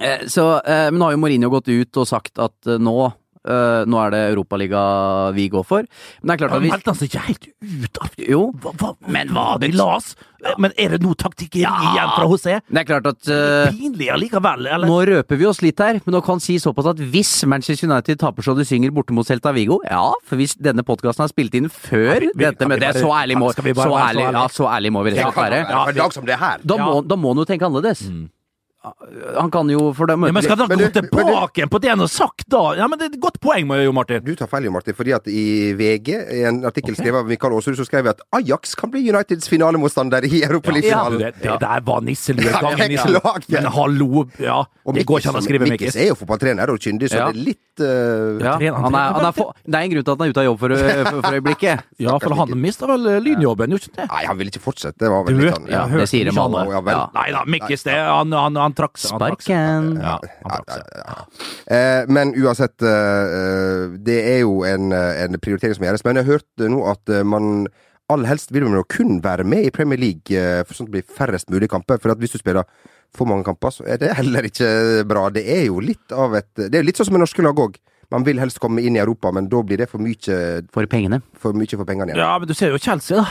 [0.00, 2.96] Eh, Så, eh, men nå har jo Mourinho gått ut og sagt at nå
[3.46, 4.84] eh, nå er det Europaliga
[5.36, 5.86] vi går for.
[6.22, 7.46] Men det er klart at vi meldte han seg ikke helt
[7.86, 10.14] ut av Jo, hva, hva, Men hva- det las?
[10.60, 12.58] Men er det noe taktikkeri igjen fra José?
[12.70, 14.86] det er klart at uh, Pinlig allikevel, eller?
[14.86, 18.20] Nå røper vi oss litt her, men nå kan si såpass at hvis Manchester United
[18.20, 21.56] taper så de synger borte mot Celta Vigo Ja, for hvis denne podkasten er spilt
[21.58, 24.08] inn før vi- dette med Det er så ærlig må, vi bare så være så
[24.12, 24.38] ærlig, ærlig?
[24.38, 25.60] ja, så ærlig må vi rett og slett være.
[25.66, 26.58] Ja, for en dag som det her.
[26.62, 28.04] Da må, da må han jo tenke annerledes.
[29.38, 31.98] Han kan jo for da ja, men skal han gå tilbake du- på det han
[32.04, 32.74] har sagt, da?
[32.78, 34.22] Ja, men Det er et godt poeng, Jo Martin.
[34.24, 37.52] Du tar feil, Jo Martin, fordi at i VG, i en artikkel skrevet av Mikael
[37.56, 41.18] Aasrud, så skrev vi at Ajax kan bli Uniteds finalemotstander i Ja, Europaligafinalen.
[41.18, 43.60] det, det der var nisselue Ja, gangen ja.
[43.60, 44.64] Men hallo, ja.
[44.86, 45.96] Og Det går ikke an å skrive Mikkis Mikkis.
[46.02, 47.30] er jo fotballtrener og kyndig, så Ja.
[47.32, 50.04] det er litt uh, ja, han han er, han er for, Det er en grunn
[50.06, 51.82] til at han er ute av jobb for, for, for øyeblikket.
[51.98, 54.06] Ja, for han mista vel eh, lynjobben, gjorde ikke det?
[54.12, 54.98] Nei, han vil ikke fortsette.
[55.02, 56.62] Det var vel litt sånn ja, det sier de alle.
[56.70, 56.80] Ja.
[56.86, 57.02] Ja.
[57.16, 59.00] Nei da, Mikkis, det, han, han, han trakk.
[59.00, 59.88] Sparken.
[60.02, 60.92] Ja, han trakk seg.
[60.94, 61.24] ja, ja.
[61.76, 66.04] Eh, men uansett, eh, det er jo en, eh, en prioritering som gjøres.
[66.06, 67.66] Men jeg har hørt nå at eh, man
[68.12, 70.92] aller helst vil man jo kun være med i Premier League eh, for sånn at
[70.92, 71.98] det blir færrest mulig kamper.
[72.02, 72.62] For at hvis du spiller
[73.16, 74.70] for mange kamper, så er det heller ikke
[75.08, 75.26] bra.
[75.34, 77.58] Det er jo litt av et Det er jo litt sånn som med norske lag
[77.58, 77.78] òg.
[78.14, 80.36] Man vil helst komme inn i Europa, men da blir det for mye
[80.70, 81.18] For pengene.
[81.34, 82.20] for, mye for pengene igjen.
[82.22, 83.26] Ja, men du ser jo Chelsea, da.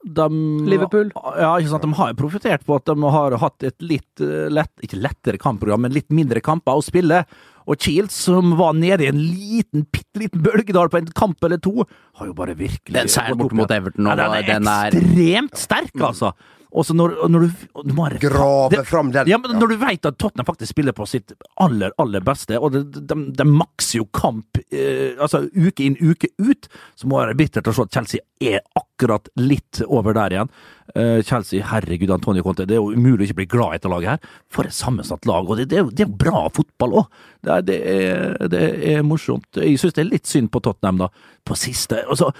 [0.00, 0.26] De,
[0.64, 1.10] Liverpool.
[1.36, 1.82] Ja, ikke sant?
[1.84, 5.40] De har jo profitert på at de har hatt et litt eh, lett, ikke lettere
[5.42, 7.24] kampprogram, men litt mindre kamper å spille.
[7.70, 11.60] Og Shields, som var nede i en liten, bitte liten bølgedal på en kamp eller
[11.62, 11.84] to,
[12.16, 13.74] har jo bare virkelig Den seieren gått borte mot.
[13.76, 16.32] Everton nå, ja, den er- ekstremt sterk, altså.
[16.70, 19.26] Og så når, når du, du må Grave fram den.
[19.32, 22.72] Ja, men når du vet at Tottenham faktisk spiller på sitt aller, aller beste, og
[22.76, 27.32] de, de, de makser jo kamp eh, altså uke inn, uke ut, så må det
[27.32, 30.52] være bittert å se at Chelsea er akkurat litt over der igjen.
[30.94, 33.90] Eh, Chelsea, herregud, Antonio Conte, det er jo umulig å ikke bli glad i dette
[33.92, 34.30] laget her.
[34.54, 37.10] For et sammensatt lag, og det, det, er, jo- det er jo bra fotball òg.
[37.46, 38.64] Det, det, er- det
[39.06, 39.50] morsomt.
[39.58, 41.10] Jeg syns det er litt synd på Tottenham, da,
[41.46, 42.04] på siste.
[42.06, 42.30] og så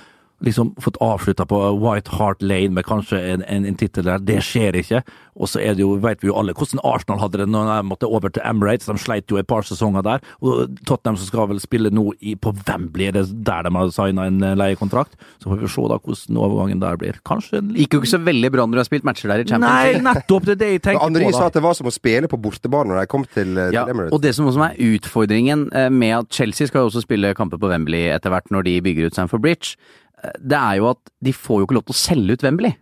[0.44, 4.22] liksom fått avslutta på White Hart Lane med kanskje en, en, en tittel der.
[4.24, 5.02] Det skjer ikke.
[5.40, 7.76] Og så er det jo, vet vi jo alle hvordan Arsenal hadde det når de
[7.88, 8.88] måtte over til Emirates.
[8.90, 10.24] De sleit jo et par sesonger der.
[10.44, 13.92] Og Tottenham som skal vel spille nå i, på Wembley, er det der de har
[13.94, 15.16] signa en eh, leiekontrakt.
[15.40, 17.20] Så får vi se da hvordan overgangen der blir.
[17.28, 19.48] Kanskje en Gikk jo ikke så veldig bra når du har spilt matcher der i
[19.48, 20.48] Champions Nei, nettopp!
[20.50, 21.36] Det er det jeg tenker Andri på.
[21.38, 23.86] sa at det var som å spille på bortebane når de kom til, til Ja,
[23.88, 24.12] Emirates.
[24.16, 27.60] og det som også er utfordringen eh, med at Chelsea skal jo også spille kamper
[27.60, 31.12] på Wembley etter hvert når de bygger ut Sanford Bridge, eh, det er jo at
[31.24, 32.76] de får jo ikke lov til å selge ut Wembley.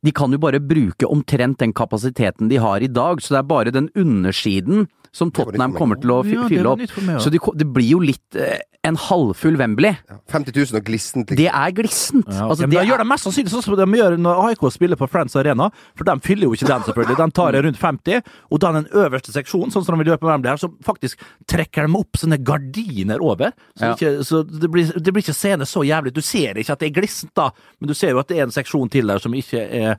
[0.00, 3.50] De kan jo bare bruke omtrent den kapasiteten de har i dag, så det er
[3.50, 6.78] bare den undersiden som Tottenham kommer til å fy- Ja, fylle opp.
[6.78, 7.18] meg, ja.
[7.18, 9.90] Så det, det blir jo litt eh, en halvfull Wembley.
[10.08, 11.28] Ja, 50 000 og glissent.
[11.28, 11.36] liksom.
[11.36, 12.28] Det er glissent.
[12.30, 14.96] Ja, Altså, det, det gjør de mest sannsynlig sånn som de gjør når AIK spiller
[14.96, 15.66] på Friends Arena,
[15.98, 17.16] for de fyller jo ikke den, selvfølgelig.
[17.18, 20.30] De tar rundt 50, og da den øverste seksjonen, sånn som de vil gjøre på
[20.30, 23.52] Wembley her, så faktisk trekker de opp sånne gardiner over.
[23.76, 23.92] Så, Ja.
[23.98, 26.14] ikke, så det, blir, det blir ikke scene så jævlig.
[26.16, 27.50] Du ser ikke at det er glissent, da,
[27.80, 29.98] men du ser jo at det er en seksjon til der som ikke er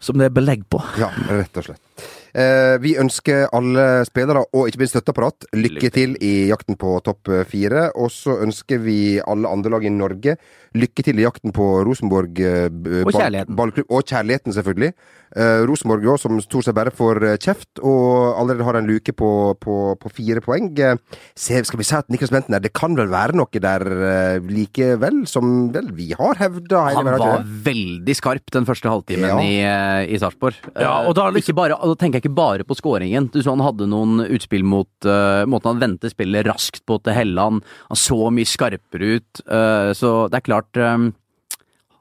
[0.00, 0.78] som det er belegg på.
[1.00, 2.04] Ja, rett og slett.
[2.38, 7.32] Eh, vi ønsker alle spillere, og ikke minst støtteapparat, lykke til i jakten på topp
[7.50, 7.88] fire.
[7.98, 10.36] Og så ønsker vi alle andre lag i Norge
[10.74, 12.68] lykke til i jakten på Rosenborg eh,
[13.04, 13.56] Og kjærligheten.
[13.56, 13.86] ballklubb.
[13.90, 14.92] Og kjærligheten, selvfølgelig.
[15.36, 19.12] Eh, Rosenborg også, som stort sett bare får eh, kjeft, og allerede har en luke
[19.12, 20.70] på, på, på fire poeng.
[20.78, 20.96] Eh,
[21.36, 24.38] se, skal vi si at Niklas Benten der, det kan vel være noe der eh,
[24.48, 27.52] likevel, som vel vi har hevda Han var det?
[27.68, 29.38] veldig skarp den første halvtimen Ja.
[29.44, 30.56] i, i Sarpsborg.
[30.78, 33.28] Ja, og da liksom- ikke bare, da tenker jeg ikke bare på skåringen.
[33.32, 37.14] Du så han hadde noen utspill mot uh, måten han vendte spillet raskt på til
[37.14, 37.62] Helland.
[37.92, 39.42] Han så mye skarpere ut.
[39.46, 41.08] Uh, så det er klart eh,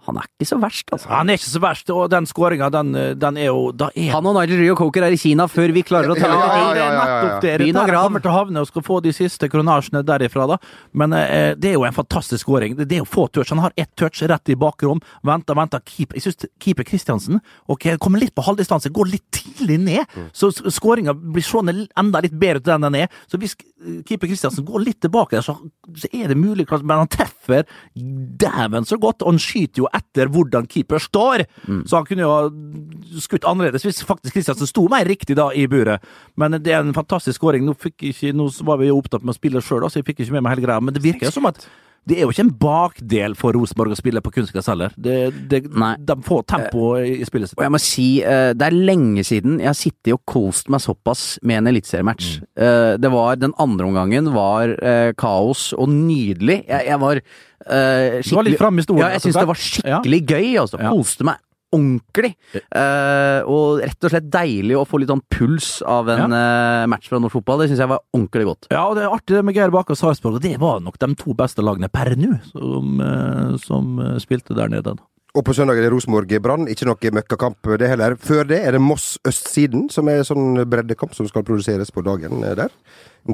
[0.07, 1.09] Han er ikke så verst, altså.
[1.11, 4.29] Han er ikke så verst, og den skåringa, den, den er jo Da er Han
[4.29, 6.67] og Nigel Rio Coker er i Kina før vi klarer å telle Ja, ja, ja,
[6.67, 7.39] er ja, ja.
[7.43, 10.57] Der, og Dette kommer til å havne og skal få de siste kronasjene derifra, da.
[10.97, 12.77] Men eh, det er jo en fantastisk skåring.
[12.79, 13.51] Det det er jo få touch.
[13.51, 15.01] Han har ett touch rett i bakrom.
[15.27, 15.83] Venter, venter.
[15.83, 16.15] Keep.
[16.15, 20.17] jeg synes keeper Kristiansen ok, kommer litt på halvdistanse, går litt tidlig ned.
[20.35, 23.11] Så skåringa blir sånn enda litt bedre til den den er.
[23.27, 23.57] Så hvis
[24.07, 25.57] keeper Kristiansen går litt tilbake, så,
[25.95, 29.23] så er det mulig, men han treffer dæven så godt.
[29.23, 31.45] Og han skyter jo etter hvordan keeper står.
[31.87, 36.03] Så han kunne jo skutt annerledes hvis faktisk Kristiansen sto mer riktig da i buret.
[36.35, 37.65] Men det er en fantastisk skåring.
[37.67, 37.75] Nå,
[38.37, 40.57] nå var vi jo opptatt med å spille sjøl, så jeg fikk ikke med meg
[40.57, 40.83] hele greia.
[40.83, 41.65] Men det virker jo som at
[42.07, 44.93] det er jo ikke en bakdel for Rosenborg å spille på kunstgress heller.
[44.95, 47.57] De får tempo i spillet sitt.
[47.59, 50.83] Og jeg må si, eh, det er lenge siden jeg har sittet og kost meg
[50.83, 52.39] såpass med en eliteseriematch.
[52.39, 52.47] Mm.
[52.63, 56.65] Eh, Det var Den andre omgangen var eh, kaos og nydelig.
[56.67, 57.21] Jeg, jeg var
[57.67, 60.77] Uh, skikkelig var litt framme i stolen, Ja, jeg syns det var skikkelig gøy, altså.
[60.79, 60.91] Ja.
[60.93, 61.41] Koste meg
[61.75, 62.33] ordentlig.
[62.71, 67.09] Uh, og rett og slett deilig å få litt sånn puls av en eh, match
[67.11, 67.63] fra norsk fotball.
[67.63, 68.69] Det syns jeg var ordentlig godt.
[68.71, 70.99] Ja, og det er artig det med Geir Bakke og Sarpsborg, og det var nok
[71.01, 74.97] de to beste lagene per nå som, uh, som spilte der nede.
[75.37, 76.65] Og på søndag er det Rosenborg-Brann.
[76.71, 78.15] Ikke noe møkkakamp det heller.
[78.17, 82.71] Før det er det Moss-Østsiden, som er sånn breddekamp som skal produseres på dagen der.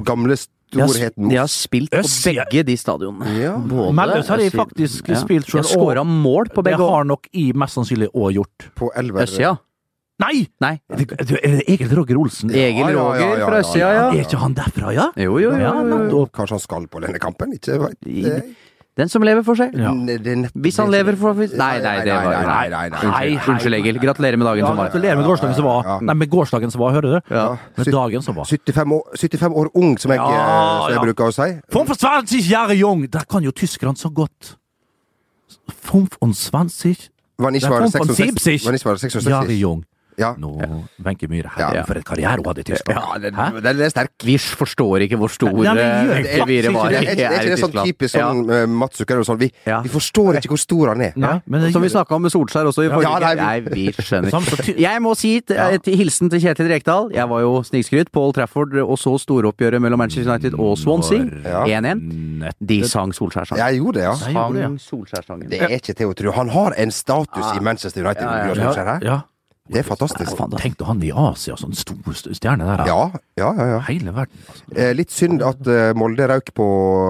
[0.03, 0.36] Gamle
[0.74, 3.36] storheten de har spilt på begge de stadionene.
[3.39, 3.53] Ja.
[3.57, 5.19] Både har de faktisk ja.
[5.21, 5.63] spilt sjøl.
[5.67, 8.67] skåra mål på Det begge har nok I mest sannsynlig òg gjort.
[8.78, 9.28] På Elver.
[9.28, 9.55] Østsida.
[10.24, 10.43] Nei!
[10.61, 10.76] Nei.
[10.93, 12.51] Er det, er det Egil Roger Olsen?
[12.53, 14.03] Egil Ja, ja, ja, Roger ja, fra ja, Østsida, ja.
[14.03, 14.09] ja.
[14.13, 15.07] Er ikke han derfra, ja?
[15.19, 16.26] Jo, jo, jo.
[16.34, 17.55] Kanskje han skal på denne kampen?
[17.57, 18.11] Ikke veit.
[18.95, 19.65] Den som lever, får se.
[19.73, 19.89] Ja.
[20.53, 21.53] Hvis han lever, får seg?
[21.57, 23.97] Nei, nei, det var Nei, nei, nei, Unnskyld, Egil.
[24.03, 24.91] Gratulerer med dagen Ja, som var.
[24.91, 25.89] gratulerer med gårsdagen som var.
[26.05, 27.33] Nei, med gårsdagen som var, hører du?
[27.33, 27.45] Ja.
[27.77, 28.45] Med dagen som var.
[28.45, 31.05] 75 år, 75 år ung, som jeg, Ja, eh, som jeg ja.
[31.07, 31.49] bruker å si.
[31.73, 33.07] Fünf und zwanzig Jahre jung!
[33.09, 34.57] Der kan jo tyskerne så godt.
[35.73, 38.29] Fünf und zwanzig Var han ikke Nei, bare fünf und 66?
[38.29, 39.29] siebzig Var han ikke bare 66?
[39.29, 39.83] Jahre jung.
[40.18, 40.34] Ja.
[40.38, 40.51] Nå,
[41.03, 41.84] Wenche Myhre, Ja.
[41.88, 42.99] for et karriere hun hadde i Tyskland.
[42.99, 43.32] Ja, det,
[43.64, 44.11] det, det er sterk.
[44.24, 46.89] Vi forstår ikke hvor stor eh, Elvire ikke var.
[46.89, 47.01] det.
[47.03, 48.66] Er, det, er ikke det sånn typisk sånn ja.
[48.68, 49.39] Mats Zucker og sånn?
[49.41, 49.82] Vi, Ja.
[49.82, 51.14] vi forstår ikke hvor stor han er.
[51.16, 53.59] Nei, men det Som vi snakka om med Solskjær også i forrige Ja, nei, Nei,
[53.61, 54.78] vi skjønner.
[54.80, 55.57] Jeg må si til,
[55.97, 57.11] hilsen til Kjetil Rekdal.
[57.14, 61.24] Jeg var jo snikskryt på Old Trafford og så storoppgjøret mellom Manchester United og Swansea.
[61.66, 62.03] 1-1.
[62.43, 63.59] Nett- De sang Solskjær-sangen.
[63.64, 64.14] Jeg gjorde det, ja.
[64.16, 65.49] Sang Solskjær-sangen.
[65.49, 66.32] Det er ikke til å tro.
[66.38, 68.24] Han har en status i Manchester United.
[68.24, 69.20] Ja, ja, ja.
[69.72, 70.34] Det er fantastisk.
[70.36, 72.82] Faen, Tenk han i Asia, sånn stor stjerne der.
[72.89, 73.03] Ja,
[73.39, 73.68] ja, ja.
[73.72, 73.78] ja.
[73.88, 74.66] Hele verden, altså.
[74.76, 76.66] Eh, litt synd at eh, Molde røk på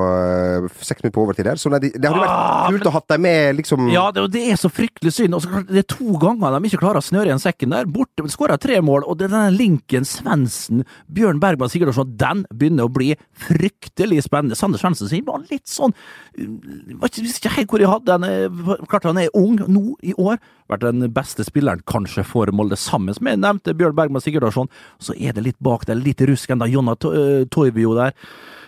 [0.05, 1.57] eh, seks minutter på overtid der.
[1.57, 4.27] Så nei, det, det hadde vært Ah, kult å ha dem med, liksom Ja, det,
[4.35, 5.33] det er så fryktelig synd.
[5.39, 7.89] Også, det er to ganger de ikke klarer å snøre igjen sekken der.
[7.89, 12.85] Borte, skåra tre mål, og det er denne linken Svendsen, Bjørn Bergman Sigurdarsson, den begynner
[12.85, 13.15] å bli
[13.47, 14.59] fryktelig spennende.
[14.59, 15.97] Sander Svendsen sier var litt sånn
[16.37, 18.63] Jeg ikke, Visste ikke helt hvor jeg hadde den.
[18.93, 20.37] Klart han er ung nå i år.
[20.69, 24.67] Vært den beste spilleren kanskje for Molde, sammen med nevnte Bjørn Bergman Sigurdarsson.
[24.99, 26.67] Så er det litt bak der, litt rusk ennå.
[26.67, 28.11] Jonna To- øh, Toivio der.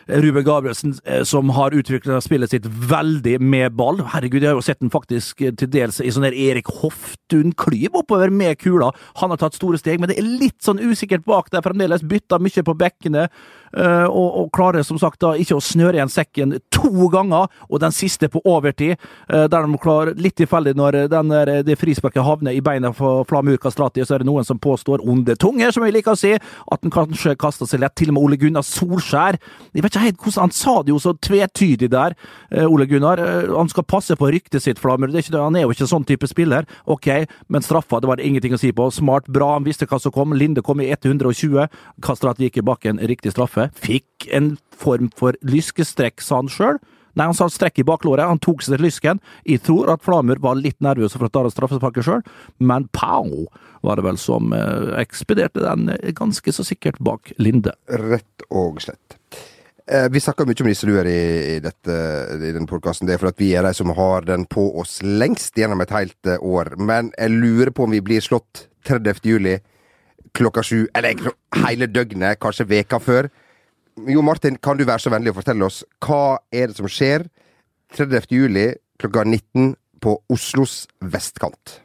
[0.07, 3.97] Ruben Gabrielsen, eh, som har utvikla spillet sitt veldig med ball.
[3.97, 7.95] Herregud, jeg har jo sett den faktisk eh, til dels i sånn der Erik Hoftun-klyv
[7.97, 8.91] oppover med kula.
[9.15, 12.05] Han har tatt store steg, men det er litt sånn usikkert bak der fremdeles.
[12.05, 13.29] Bytta mye på bekkene, eh,
[13.73, 17.93] og, og klarer som sagt da ikke å snøre igjen sekken to ganger, og den
[17.95, 18.95] siste på overtid,
[19.29, 23.25] eh, der de klarer litt tilfeldig når den der, det frisparket havner i beina for
[23.29, 26.33] Flamur Kastrati, så er det noen som påstår onde tunger, som jeg liker å si,
[26.35, 29.39] at den kanskje kasta seg lett, til og med Ole Gunnar Solskjær.
[29.73, 32.13] Jeg vet ikke helt hvordan Han sa det jo så tvetydig der,
[32.51, 33.19] eh, Ole Gunnar.
[33.19, 35.09] Eh, Han skal passe på ryktet sitt, Flamur.
[35.09, 36.65] Er ikke, han er jo ikke sånn type spiller.
[36.85, 38.91] Ok, men straffa, det var det ingenting å si på.
[38.91, 40.33] Smart, bra, han visste hva som kom.
[40.33, 41.67] Linde kom i 120.
[42.01, 43.64] Kastrati gikk i bakken, riktig straffe.
[43.73, 46.79] Fikk en form for lyskestrekk, sa han sjøl.
[47.15, 49.21] Nei, han sa strekk i baklåret, han tok seg til lysken.
[49.47, 52.23] Jeg tror at Flamur var litt nervøs for å ta straffesparket sjøl,
[52.59, 53.45] men pow
[53.85, 57.75] var det vel som eh, ekspederte den ganske så sikkert bak Linde.
[57.87, 59.15] Rett og slett.
[59.87, 61.19] Eh, vi snakker mye om nisseluer i,
[61.53, 63.07] i, i denne podkasten.
[63.07, 65.93] Det er for at vi er de som har den på oss lengst gjennom et
[65.95, 66.73] helt eh, år.
[66.81, 69.23] Men jeg lurer på om vi blir slått 30.
[69.23, 69.59] juli
[70.35, 71.29] klokka sju, eller
[71.63, 73.29] hele døgnet, kanskje veka før.
[73.95, 77.23] Jo Martin, kan du være så vennlig å fortelle oss hva er det som skjer
[77.95, 78.27] 30.
[78.27, 78.65] juli
[78.99, 79.71] klokka 19
[80.03, 81.77] på Oslos vestkant?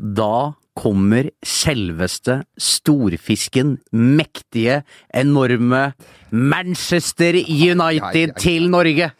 [0.00, 4.80] Da kommer selveste storfisken, mektige,
[5.12, 5.90] enorme
[6.32, 9.12] Manchester United til Norge!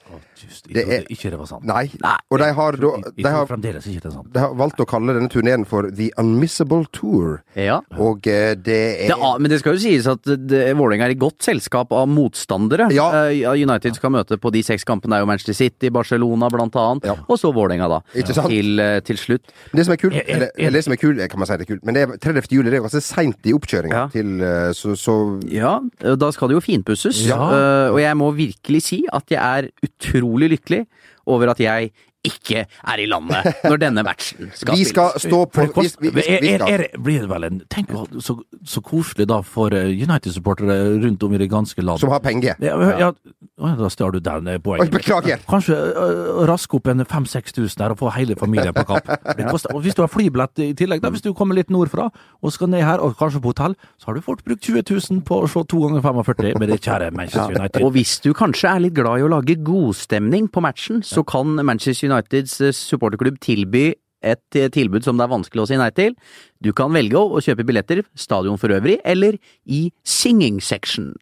[0.52, 1.64] Just, Det er- Ikke det var sant.
[1.64, 2.16] Nei, Nei.
[2.30, 4.32] og de har, da, de har, fremdeles ikke det er sant.
[4.32, 7.42] de har valgt å kalle denne turneen for The Unmissable Tour.
[7.56, 7.80] Ja.
[7.98, 11.18] Og eh, det er Det, men det skal jo sies at det- Vålerenga er i
[11.18, 12.90] godt selskap av motstandere.
[12.92, 13.08] Ja.
[13.30, 17.04] Eh, United skal møte på de seks kampene er jo Manchester City, Barcelona blant annet,
[17.04, 17.14] Ja.
[17.28, 18.00] og så Vålerenga, da.
[18.14, 18.48] Ikke sant?
[18.48, 19.42] Til, eh, til slutt.
[19.72, 21.56] Det som er kult, Er- er- eller, eller det som er kult, kan man si
[21.56, 22.48] det er kult, men det er 30.
[22.52, 24.06] juli det er ganske seint i oppkjøringa Ja.
[24.08, 24.40] til
[24.74, 25.80] så, så Ja,
[26.16, 27.26] da skal det jo finpusses.
[27.26, 27.36] Ja.
[27.36, 30.86] Eh, og jeg må virkelig si at jeg er utrolig lykkelig
[31.26, 31.90] over at jeg
[32.22, 35.26] ikke er i landet når denne matchen skal Vi skal spilles.
[35.26, 36.74] stå på vi, vi, vi, vi er, skal.
[36.76, 37.90] er, blir det vel en Tenk
[38.22, 38.36] så,
[38.68, 41.98] så koselig da for eh, United-supportere rundt om i det ganske land.
[41.98, 42.54] Som har penger.
[42.62, 44.92] Ja, ja, ja, da stjal du den poenget.
[44.94, 45.42] beklager!
[45.48, 49.08] Kanskje uh, raske opp en 5000-6000 der og få hele familien på kapp.
[49.50, 52.08] Koster- og hvis du har flybillett i tillegg, da, hvis du kommer litt nordfra
[52.42, 55.22] og skal ned her, og kanskje på hotell, så har du fort brukt 20 000
[55.26, 57.82] på å se to ganger 45 med det kjære Manchester United.
[57.82, 61.58] Og hvis du kanskje er litt glad i å lage godstemning på matchen, så kan
[61.62, 63.90] Manchester Uniteds eh, supporterklubb tilby
[64.22, 66.14] et eh, tilbud som det er vanskelig å si nei til.
[66.62, 71.12] Du kan velge å kjøpe billetter, stadion for øvrig, eller i singing section.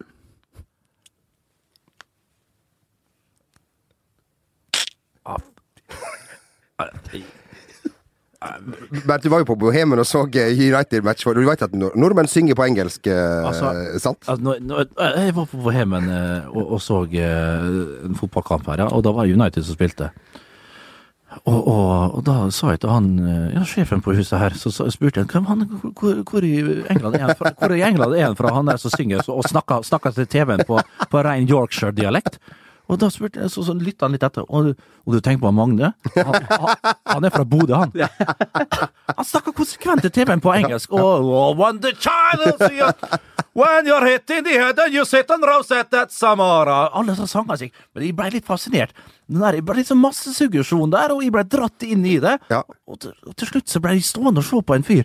[9.07, 12.29] Men du var jo på Bohemen og så eh, United-match, du vet at nor- nordmenn
[12.31, 14.25] synger på engelsk, eh, Altså- sant?
[14.25, 14.87] Altså, når, når,
[15.21, 19.13] jeg var på Bohemen eh, og, og så eh, en fotballkamp her, ja, og da
[19.13, 20.09] var United som spilte.
[21.47, 24.73] Og, og, og da sa jeg til han, eh, ja, sjefen på huset her, så,
[24.75, 25.63] så spurte jeg han,
[25.95, 26.57] hvor, hvor i
[26.91, 27.53] England er han fra?
[27.61, 30.65] Hvor i England er han fra, han der som synger og snakker, snakker til TV-en
[30.67, 32.41] på, på ren Yorkshire-dialekt?
[32.91, 34.73] Og da spurte jeg, så, så lytta han litt etter, og,
[35.07, 35.93] og du tenker på Magne?
[36.17, 37.95] Han, han, han er fra Bodø, han.
[39.21, 40.93] Han snakker konsekvent til TV-en på engelsk.
[40.95, 42.95] Oh, oh, when the child is young,
[43.59, 47.29] when you're hit in the head and you sit on rosette at Samara Alle som
[47.29, 47.75] sanger seg.
[47.95, 48.95] Men jeg ble litt fascinert.
[49.31, 52.33] Den der, det ble liksom masse massesuggesjon der, og jeg ble dratt inn i det.
[52.51, 52.65] Ja.
[52.91, 55.05] Og, til, og til slutt så ble jeg stående og se på en fyr.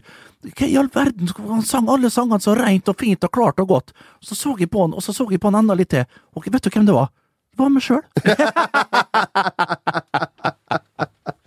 [0.50, 1.30] Hva i all verden?
[1.46, 3.94] Han sang alle sangene så rent og fint og klart og godt.
[4.26, 6.06] Så så jeg på han, og så så jeg på han enda litt til.
[6.34, 7.12] Og vet du hvem det var?
[7.54, 8.02] Det var meg sjøl.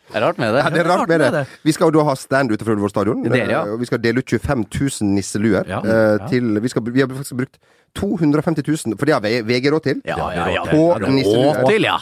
[0.08, 0.60] Det er rart med det.
[0.64, 1.40] Ja, det er rart med det.
[1.68, 3.26] Vi skal jo da ha stand utenfor vår stadion.
[3.28, 3.66] Ja.
[3.68, 5.68] eh, Vi skal dele ut 25 000 nisseluer.
[5.68, 6.28] Ja, eh, ja.
[6.32, 7.58] til, vi, skal, vi har faktisk brukt
[7.94, 10.00] 250 000, for det har VG råd til.
[10.06, 10.64] Ja, ja, ja.
[10.68, 11.96] Det råd til, ja.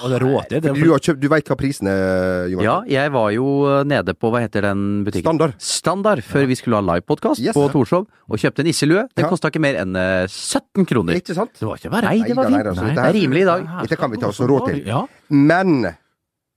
[0.51, 0.61] Det.
[0.63, 2.65] Det Du, har kjøpt, du veit hva prisen er, Johan?
[2.67, 5.25] Ja, jeg var jo eh, nede på, hva heter den butikken?
[5.29, 5.55] Standard.
[5.63, 7.55] Standard, før vi skulle ha livepodkast Yes.
[7.57, 9.07] på Torshov, og kjøpte en nisselue.
[9.17, 9.31] Den Ja.
[9.31, 11.15] kosta ikke mer enn eh, 17 kroner.
[11.21, 11.53] Ikke sant?
[11.59, 12.11] Det var ikke verre.
[12.11, 12.57] Nei, det var fint.
[12.57, 13.69] neida, så Nei, dette det er rimelig i dag.
[13.87, 14.83] Dette kan vi ta oss råd til.
[14.87, 15.05] Ja.
[15.31, 15.87] Men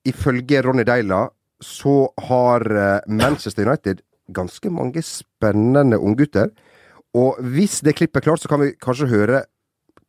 [0.07, 1.27] ifølge Ronny Deila
[1.61, 4.01] så har eh, Manchester United
[4.31, 6.51] ganske mange spennende unggutter.
[7.17, 9.43] Og hvis det klippet er klart, så kan vi kanskje høre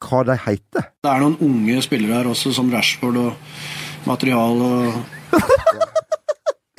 [0.01, 0.91] hva de heter.
[1.05, 5.01] Det er noen unge spillere her også, som Rashford og Material og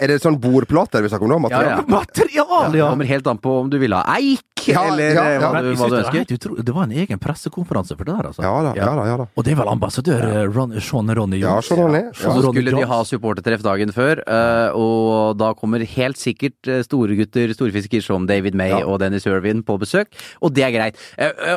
[0.02, 1.40] Er det sånn bordplater vi snakker om nå?
[1.44, 1.68] Material?
[1.68, 1.86] Ja, ja.
[1.86, 2.88] Material, Det ja!
[2.90, 5.40] kommer helt an på om du vil ha eik, Ja, eller ja, ja.
[5.40, 6.18] hva, du, hva du det, var ønsker.
[6.22, 8.42] helt det var en egen pressekonferanse for det der, altså.
[8.46, 9.06] Ja da, ja da.
[9.10, 9.26] ja da.
[9.36, 11.66] Og det er vel ambassadør eh, Ron, Sean Ronny Ja, Jones?
[11.72, 12.02] Sean Ronny.
[12.14, 17.16] Så skulle de ha supportertreff dagen før, eh, og da kommer helt sikkert eh, store
[17.20, 18.84] gutter, storfisker som David May Ja.
[18.86, 20.08] og Dennis Irvin på besøk,
[20.42, 21.00] og det er greit.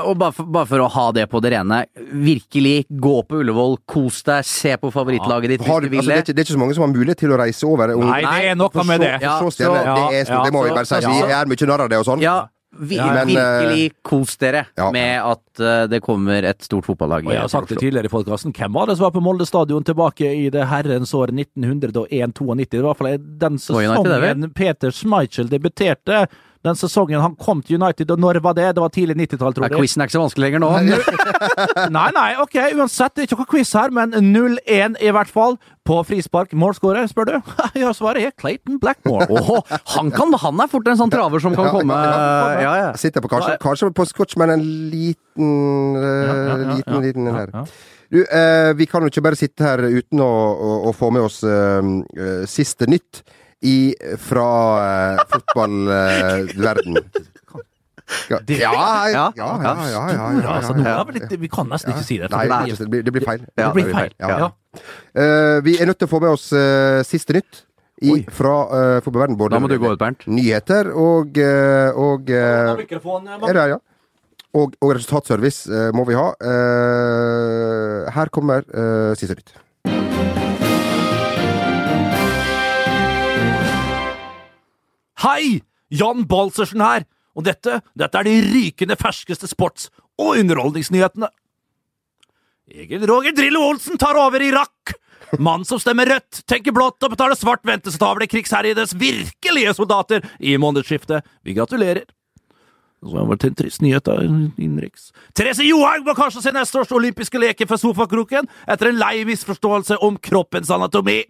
[0.04, 3.78] Og bare for, bare for å ha det på det rene, virkelig gå på Ullevål,
[3.90, 6.34] kos deg, se på favorittlaget ditt Har, hvis du- altså, vil det, er det.
[6.34, 7.94] det er ikke så mange som har mulighet til å reise over.
[7.94, 9.12] Nei, det er noe med det.
[9.22, 10.94] Ja, så så- det, er, ja, det må vi bare si.
[11.04, 12.20] Vi er mye narr av det og sånn.
[12.22, 12.46] Ja,
[12.78, 14.88] vi, Men, virkelig kos dere ja.
[14.94, 17.26] med at uh, det kommer et stort fotballag.
[17.26, 19.46] Og jeg har sagt det tidligere i podkasten, hvem var det som var på Molde
[19.48, 22.66] stadion tilbake i det herrens år 1901-92?
[22.70, 26.26] Det var i hvert fall den sesongen Peter Schmeichel debuterte.
[26.64, 28.70] Den sesongen han kom til United, og når var det?
[28.76, 29.84] Det var tidlig 90-tall, tror Ja, jeg.
[29.84, 30.70] Quizen er ikke så vanskelig lenger nå.
[31.96, 35.58] Nei, nei, ok, uansett, det er ikke noe quiz her, men 0-1 i hvert fall.
[35.84, 36.54] På frispark.
[36.56, 37.34] Målskårer, spør du?
[37.82, 39.26] Ja, svaret er Clayton Blackmore.
[39.28, 39.60] Oh,
[39.92, 42.14] han, kan, han er fort en sånn traver som kan komme ja,
[42.56, 42.86] Ja, ja.
[42.94, 47.52] Jeg sitter på kanskje, kanskje på scotch, men en liten uh, liten, liten en her.
[48.14, 51.24] Du, eh, vi kan jo ikke bare sitte her uten å, å, å få med
[51.24, 53.24] oss eh, eh, siste nytt
[53.64, 54.48] i, fra
[55.16, 56.98] uh, fotballverden.
[58.28, 58.72] ja, ja,
[59.08, 61.36] ja, ja, Ja, ja, ja, ja, ja, ja, Altså, ja.
[61.40, 62.28] vi kan nesten ikke si det.
[62.30, 63.46] Nei, det det blir- det blir feil.
[63.56, 64.12] Ja, det blir feil.
[64.20, 64.28] Ja.
[64.38, 64.50] Ja.
[65.14, 67.64] Eh, vi er nødt til å få med oss uh, siste nytt
[68.02, 69.38] i, fra uh, Fotballverden.
[69.38, 70.26] Både Da må du gå ut, Bernt.
[70.26, 71.38] nyheter og,
[71.96, 73.78] og Er det ja?
[74.54, 76.28] Og, og resultatservice må vi ha.
[76.38, 78.62] Eh, her kommer
[79.18, 79.54] siste nytt.
[85.24, 85.62] Hei!
[85.88, 87.06] Jan Balsersen her!
[87.32, 89.88] Og dette, dette er de rykende ferskeste sports-
[90.20, 91.30] og underholdningsnyhetene.
[92.68, 94.92] Egil Roger Drillo Olsen tar over Irak!
[95.40, 100.28] Mann som stemmer rødt, tenker blått og betaler svart, ventes å ta krigsherjedes virkelige soldater
[100.38, 101.24] i månedsskiftet.
[101.42, 102.04] Vi gratulerer.
[103.00, 105.08] Så var vært en trist nyhet da, innenriks.
[105.32, 109.98] Therese Johaug må kanskje se neste års olympiske leker fra sofakroken etter en lei misforståelse
[110.04, 111.22] om kroppens anatomi.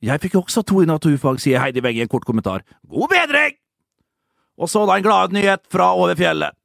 [0.00, 2.64] Jeg fikk også to i naturfag, sier Heidi Weng i en kort kommentar.
[2.88, 3.58] God bedring!
[4.60, 6.56] Og så da en glad nyhet fra over fjellet.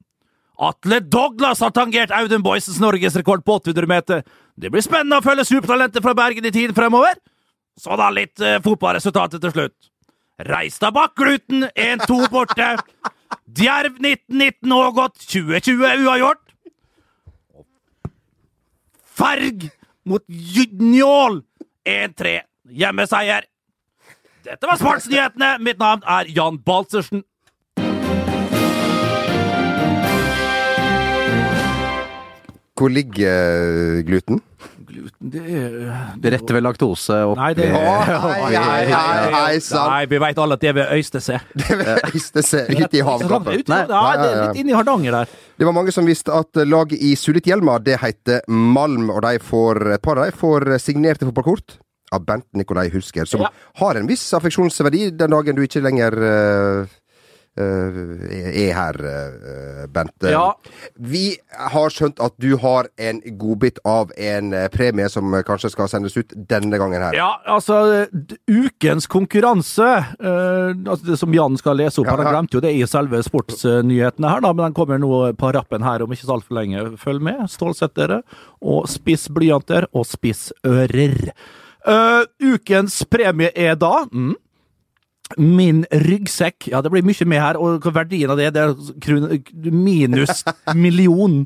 [0.55, 4.23] Atle Douglas har tangert Audun Boysens norgesrekord på 800 meter.
[4.55, 7.19] Det blir spennende å følge supertalentet fra Bergen i tiden fremover.
[7.75, 9.91] Så da litt eh, fotballresultatet til slutt.
[10.47, 12.71] Reistad Bakkluten 1-2 borte.
[13.51, 16.43] Djerv 1919 og godt 2020 uavgjort.
[19.15, 19.69] Ferg
[20.07, 21.41] mot Njål
[21.83, 22.39] 1-3
[22.69, 23.45] hjemmeseier.
[24.45, 25.55] Dette var Sportsnyhetene.
[25.65, 27.23] Mitt navn er Jan Balsersen.
[32.75, 34.41] Hvor ligger eh, gluten?
[34.85, 35.75] Gluten, det er
[36.19, 38.09] Det retter vel laktose opp Nei, det er
[39.35, 39.87] hei, sann.
[39.93, 41.39] Nei, vi veit alle at det er ved Øystese.
[41.55, 43.71] Det er ved Øystese, ut i havgapet.
[43.71, 45.33] Nei, ja, det er litt inni Hardanger der.
[45.55, 49.81] Det var mange som visste at laget i Sulitjelma det heter Malm, og de får,
[49.95, 51.79] et par av dem får signerte fotballkort
[52.15, 53.51] av Bent Nikolai Hulsker, som Ja.
[53.81, 56.93] har en viss affeksjonsverdi den dagen du ikke lenger uh,
[57.55, 58.19] Uh,
[58.51, 60.11] er her, uh, Bent.
[60.27, 60.57] Ja.
[60.99, 61.37] Vi
[61.71, 66.17] har skjønt at du har en godbit av en eh, premie som kanskje skal sendes
[66.19, 67.15] ut denne gangen her.
[67.15, 68.09] Ja, altså
[68.51, 69.87] Ukens konkurranse,
[70.19, 73.23] uh, altså det som Jan skal lese opp, Ja, han glemte jo det i selve
[73.23, 76.89] sportsnyhetene her, da, men den kommer nå på rappen her om ikke så altfor lenge.
[76.99, 78.25] Følg med, stålsett dere,
[78.59, 81.31] og spiss blyanter og spiss ører.
[81.85, 82.23] Eh,
[82.53, 84.33] ukens premie er da mm,
[85.41, 86.67] Min ryggsekk.
[86.69, 90.43] Ja, det blir mye med her, og hva verdien av det, det er krone- minus
[90.77, 91.39] million.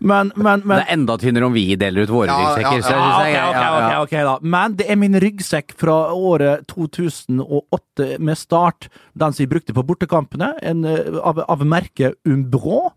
[0.00, 2.82] Men, men, men Det er enda tynnere om vi deler ut våre Ja, ja, ryggsekker.
[2.82, 4.00] så ja, jeg Ja, jeg- ok, ja, ok, ja.
[4.00, 4.34] ok, ok da.
[4.56, 8.88] Men det er min ryggsekk fra året 2008 med start.
[9.14, 12.88] Den som jeg brukte på bortekampene, en, eh, av, av merket Umbro.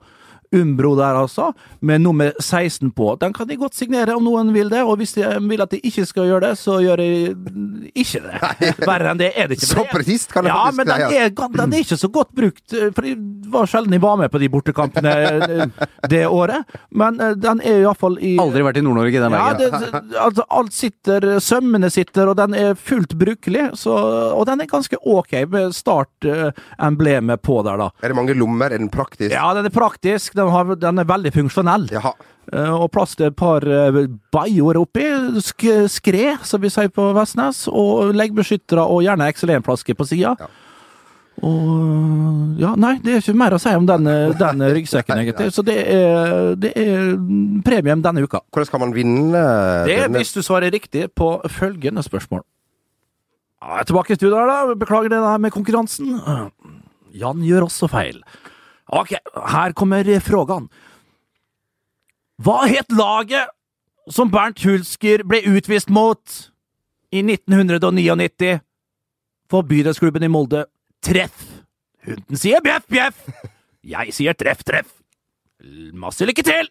[0.53, 1.49] Umbro der, altså,
[1.81, 3.15] med nummer 16 på.
[3.21, 5.79] Den kan de godt signere om noen vil det, og hvis de vil at de
[5.81, 7.07] ikke skal gjøre det, så gjør de
[7.95, 8.73] ikke det.
[8.85, 9.69] Verre enn det er det ikke.
[9.71, 11.17] Så presist kan det ja, faktisk men den sies.
[11.17, 13.15] er, den er ikke så godt brukt, eh, for det
[13.55, 16.63] var sjelden jeg var med på de bortekampene eh, det året.
[16.91, 19.45] Men eh, den er iallfall i Aldri vært i Nord-Norge den veien.
[19.45, 23.71] Ja, det- altså, alt sitter, sømmene sitter, og den er fullt brukelig.
[23.79, 23.93] Så,
[24.35, 27.89] og den er ganske ok med startemblemet på der, da.
[28.03, 28.71] Er det mange lommer?
[28.71, 29.31] Er den praktisk?
[29.33, 31.88] Ja, den er praktisk, den, har, den er veldig funksjonell.
[31.95, 32.13] Jaha.
[32.53, 35.05] Eh, Og plass til et par uh, oppi,
[35.41, 40.36] sk skred, som vi sier på Vestnes, og leggbeskyttere, og gjerne XL1-flaske på sida.
[40.39, 40.51] Ja.
[41.43, 45.49] Og ja, nei, det er ikke mer å si om den, eh, den ryggsekken, egentlig.
[45.55, 47.15] Så det er, det er
[47.65, 48.39] premien denne uka.
[48.53, 49.41] Hvordan kan man vinne
[49.88, 52.45] Det er hvis du svarer riktig på følgende spørsmål.
[53.61, 54.77] Ja, Jeg er tilbake i studio her, da.
[54.79, 56.15] Beklager det der med konkurransen.
[57.15, 58.21] Jan gjør også feil.
[58.93, 59.15] Ok,
[59.49, 60.67] her kommer frågan.
[62.41, 63.49] Hva het laget
[64.11, 66.51] som Bernt Hulsker ble utvist mot
[67.15, 68.59] i 1999
[69.49, 70.65] for bydelsklubben i Molde?
[71.05, 71.63] Treff.
[72.05, 73.25] Hunden sier bjeff, bjeff.
[73.86, 74.91] Jeg sier treff, treff.
[75.93, 76.69] Masse lykke til!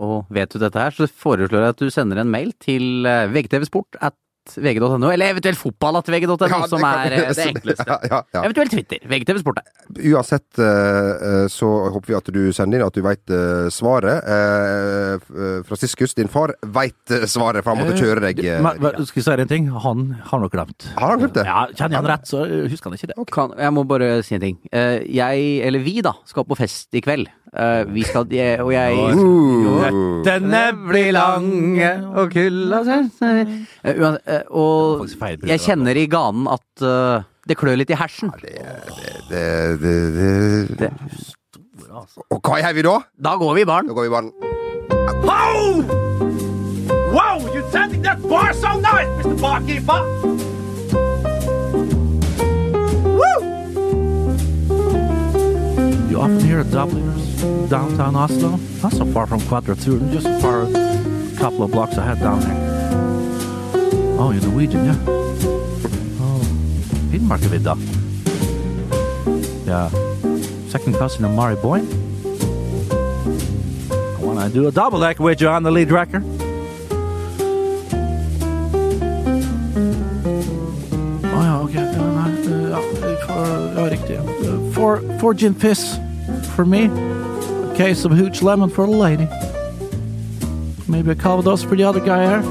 [0.00, 3.28] Og vet du dette her, så foreslår jeg at du sender en mail til eh,
[3.32, 4.16] vgtvsport at
[4.54, 7.86] vg.no, eller eventuelt fotball at vg.no, Ja, som er vi- eh, det enkleste.
[8.10, 8.42] Ja, ja.
[8.44, 8.98] Eventuelt Twitter.
[9.10, 9.60] VGTV Sport.
[9.96, 13.34] Uansett eh, eh, så håper vi at du sender inn at du veit
[13.74, 14.22] svaret.
[15.26, 18.40] Fransiskus, Franciscus, din far, veit svaret, for han måtte kjøre deg.
[18.64, 19.68] Men, skal jeg si en ting?
[19.84, 20.88] Han har nok glemt.
[20.96, 21.44] Har han glemt det?
[21.46, 23.18] Ja, Kjenner han rett, så husker han ikke det.
[23.34, 24.58] Kan, jeg må bare si en ting.
[24.72, 27.28] Jeg, eller vi da, skal på fest i kveld.
[27.54, 32.96] Eh, vi skal, jeg, og jeg Nøttene blir lange og kulda uh,
[34.50, 38.32] Og faktisk feil bruk jeg kjenner i ganen at uh, det klør litt i hersen.
[38.42, 39.94] det, det,
[40.80, 40.90] det.
[42.34, 42.96] Og hva gjør vi da?
[43.28, 43.86] Da går vi i baren.
[43.86, 44.32] Da går vi i baren.
[45.22, 45.86] Wow!
[47.14, 49.40] Wow, you're tending that bar so nice, Mr.
[49.40, 50.02] Barkeeper!
[56.10, 57.25] You often hear of Dubliners
[57.68, 58.58] downtown Oslo?
[58.82, 62.56] Not so far from Quadraturen, just far a couple of blocks ahead down there.
[64.18, 64.96] Oh, you're Norwegian, yeah?
[65.06, 66.40] Oh,
[67.10, 67.76] Finnmarkavidda.
[69.66, 69.90] Yeah.
[70.68, 71.86] Second cousin of Mari Boyne.
[73.90, 76.22] I wanna do a double deck with Johanna Lee Dracker.
[81.22, 81.74] Å ja, ok.
[81.74, 81.96] Ja, eh,
[84.10, 84.20] ja.
[84.76, 85.98] Uh, four gin fizz
[86.54, 86.88] for me.
[87.76, 89.28] A case of hooch lemon for the lady.
[90.88, 92.42] Maybe a Calvados for the other guy here.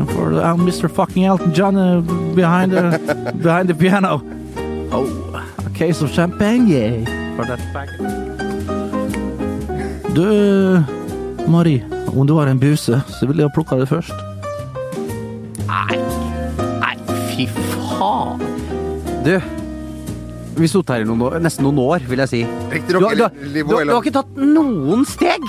[0.00, 0.90] And for uh, Mr.
[0.90, 2.00] fucking Elton John uh,
[2.34, 2.98] behind the
[3.40, 4.20] behind the piano.
[4.90, 5.06] Oh,
[5.64, 8.00] a case of champagne for that packet.
[10.12, 10.82] Du,
[11.46, 14.12] Marie, om du har en buse, så vil jeg ha plukka det først.
[15.70, 16.02] Nei,
[16.82, 16.96] nei,
[17.30, 18.42] fy faen.
[19.22, 19.38] Du,
[20.58, 22.40] vi stod her i noen år, nesten noen år, vil jeg si.
[22.88, 25.42] Du, har- du, har- du, du har ikke tatt noen steg!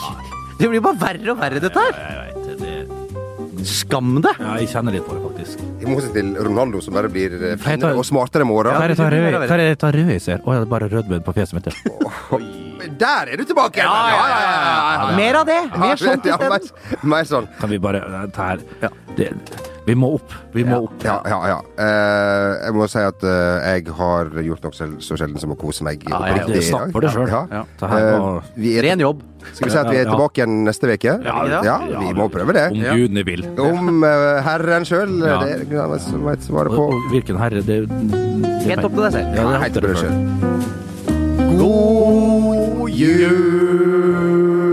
[0.59, 1.97] Det blir bare verre og verre, dette her.
[1.97, 3.65] Jeg vet det.
[3.67, 4.39] Skam deg!
[4.43, 5.61] Ja, jeg kjenner litt på det, faktisk.
[5.83, 8.73] I motsetning til Ronaldo, som bare blir eh, finere og smartere med åra.
[8.77, 10.41] Hva er det hva er det ta rød jeg ser?
[10.43, 11.71] Å, ja, det er bare rødbød på fjeset mitt.
[11.71, 12.41] ja.
[12.99, 13.79] Der er du tilbake!
[13.79, 15.15] Ja, ja, ja, ja, ja.
[15.15, 15.59] Mer av det!
[15.79, 16.51] Mer sånt Ja, isteden.
[16.51, 17.47] mer, mer sånn.
[17.61, 18.01] Kan vi bare
[18.35, 18.63] ta her
[19.15, 19.29] det,
[19.83, 20.31] Vi må opp.
[20.55, 21.03] Vi må opp.
[21.03, 21.57] Ja, ja, ja.
[21.75, 25.83] Uh, jeg må si at uh, jeg har gjort noe så sjelden som å kose
[25.83, 27.33] meg Ja, oppriktig jeg snakk for det selv.
[27.33, 27.41] Ja.
[27.51, 27.63] Ja.
[27.89, 29.23] Er, Ren jobb.
[29.51, 30.13] skal vi si at vi er Ja, ja.
[30.13, 31.17] tilbake igjen neste uke?
[31.27, 32.67] Ja, ja, vi må prøve det.
[32.71, 33.43] Om gudene vil.
[33.59, 34.07] Om
[34.47, 35.17] Herren sjøl.
[35.19, 35.41] Ja.
[35.43, 36.87] Det er det som vet svaret på.
[37.11, 38.23] hvilken herre det, det
[38.63, 39.35] Helt opp til deg selv.
[39.35, 40.15] Ja, det er Helt opp til deg selv.
[41.59, 44.72] God jul!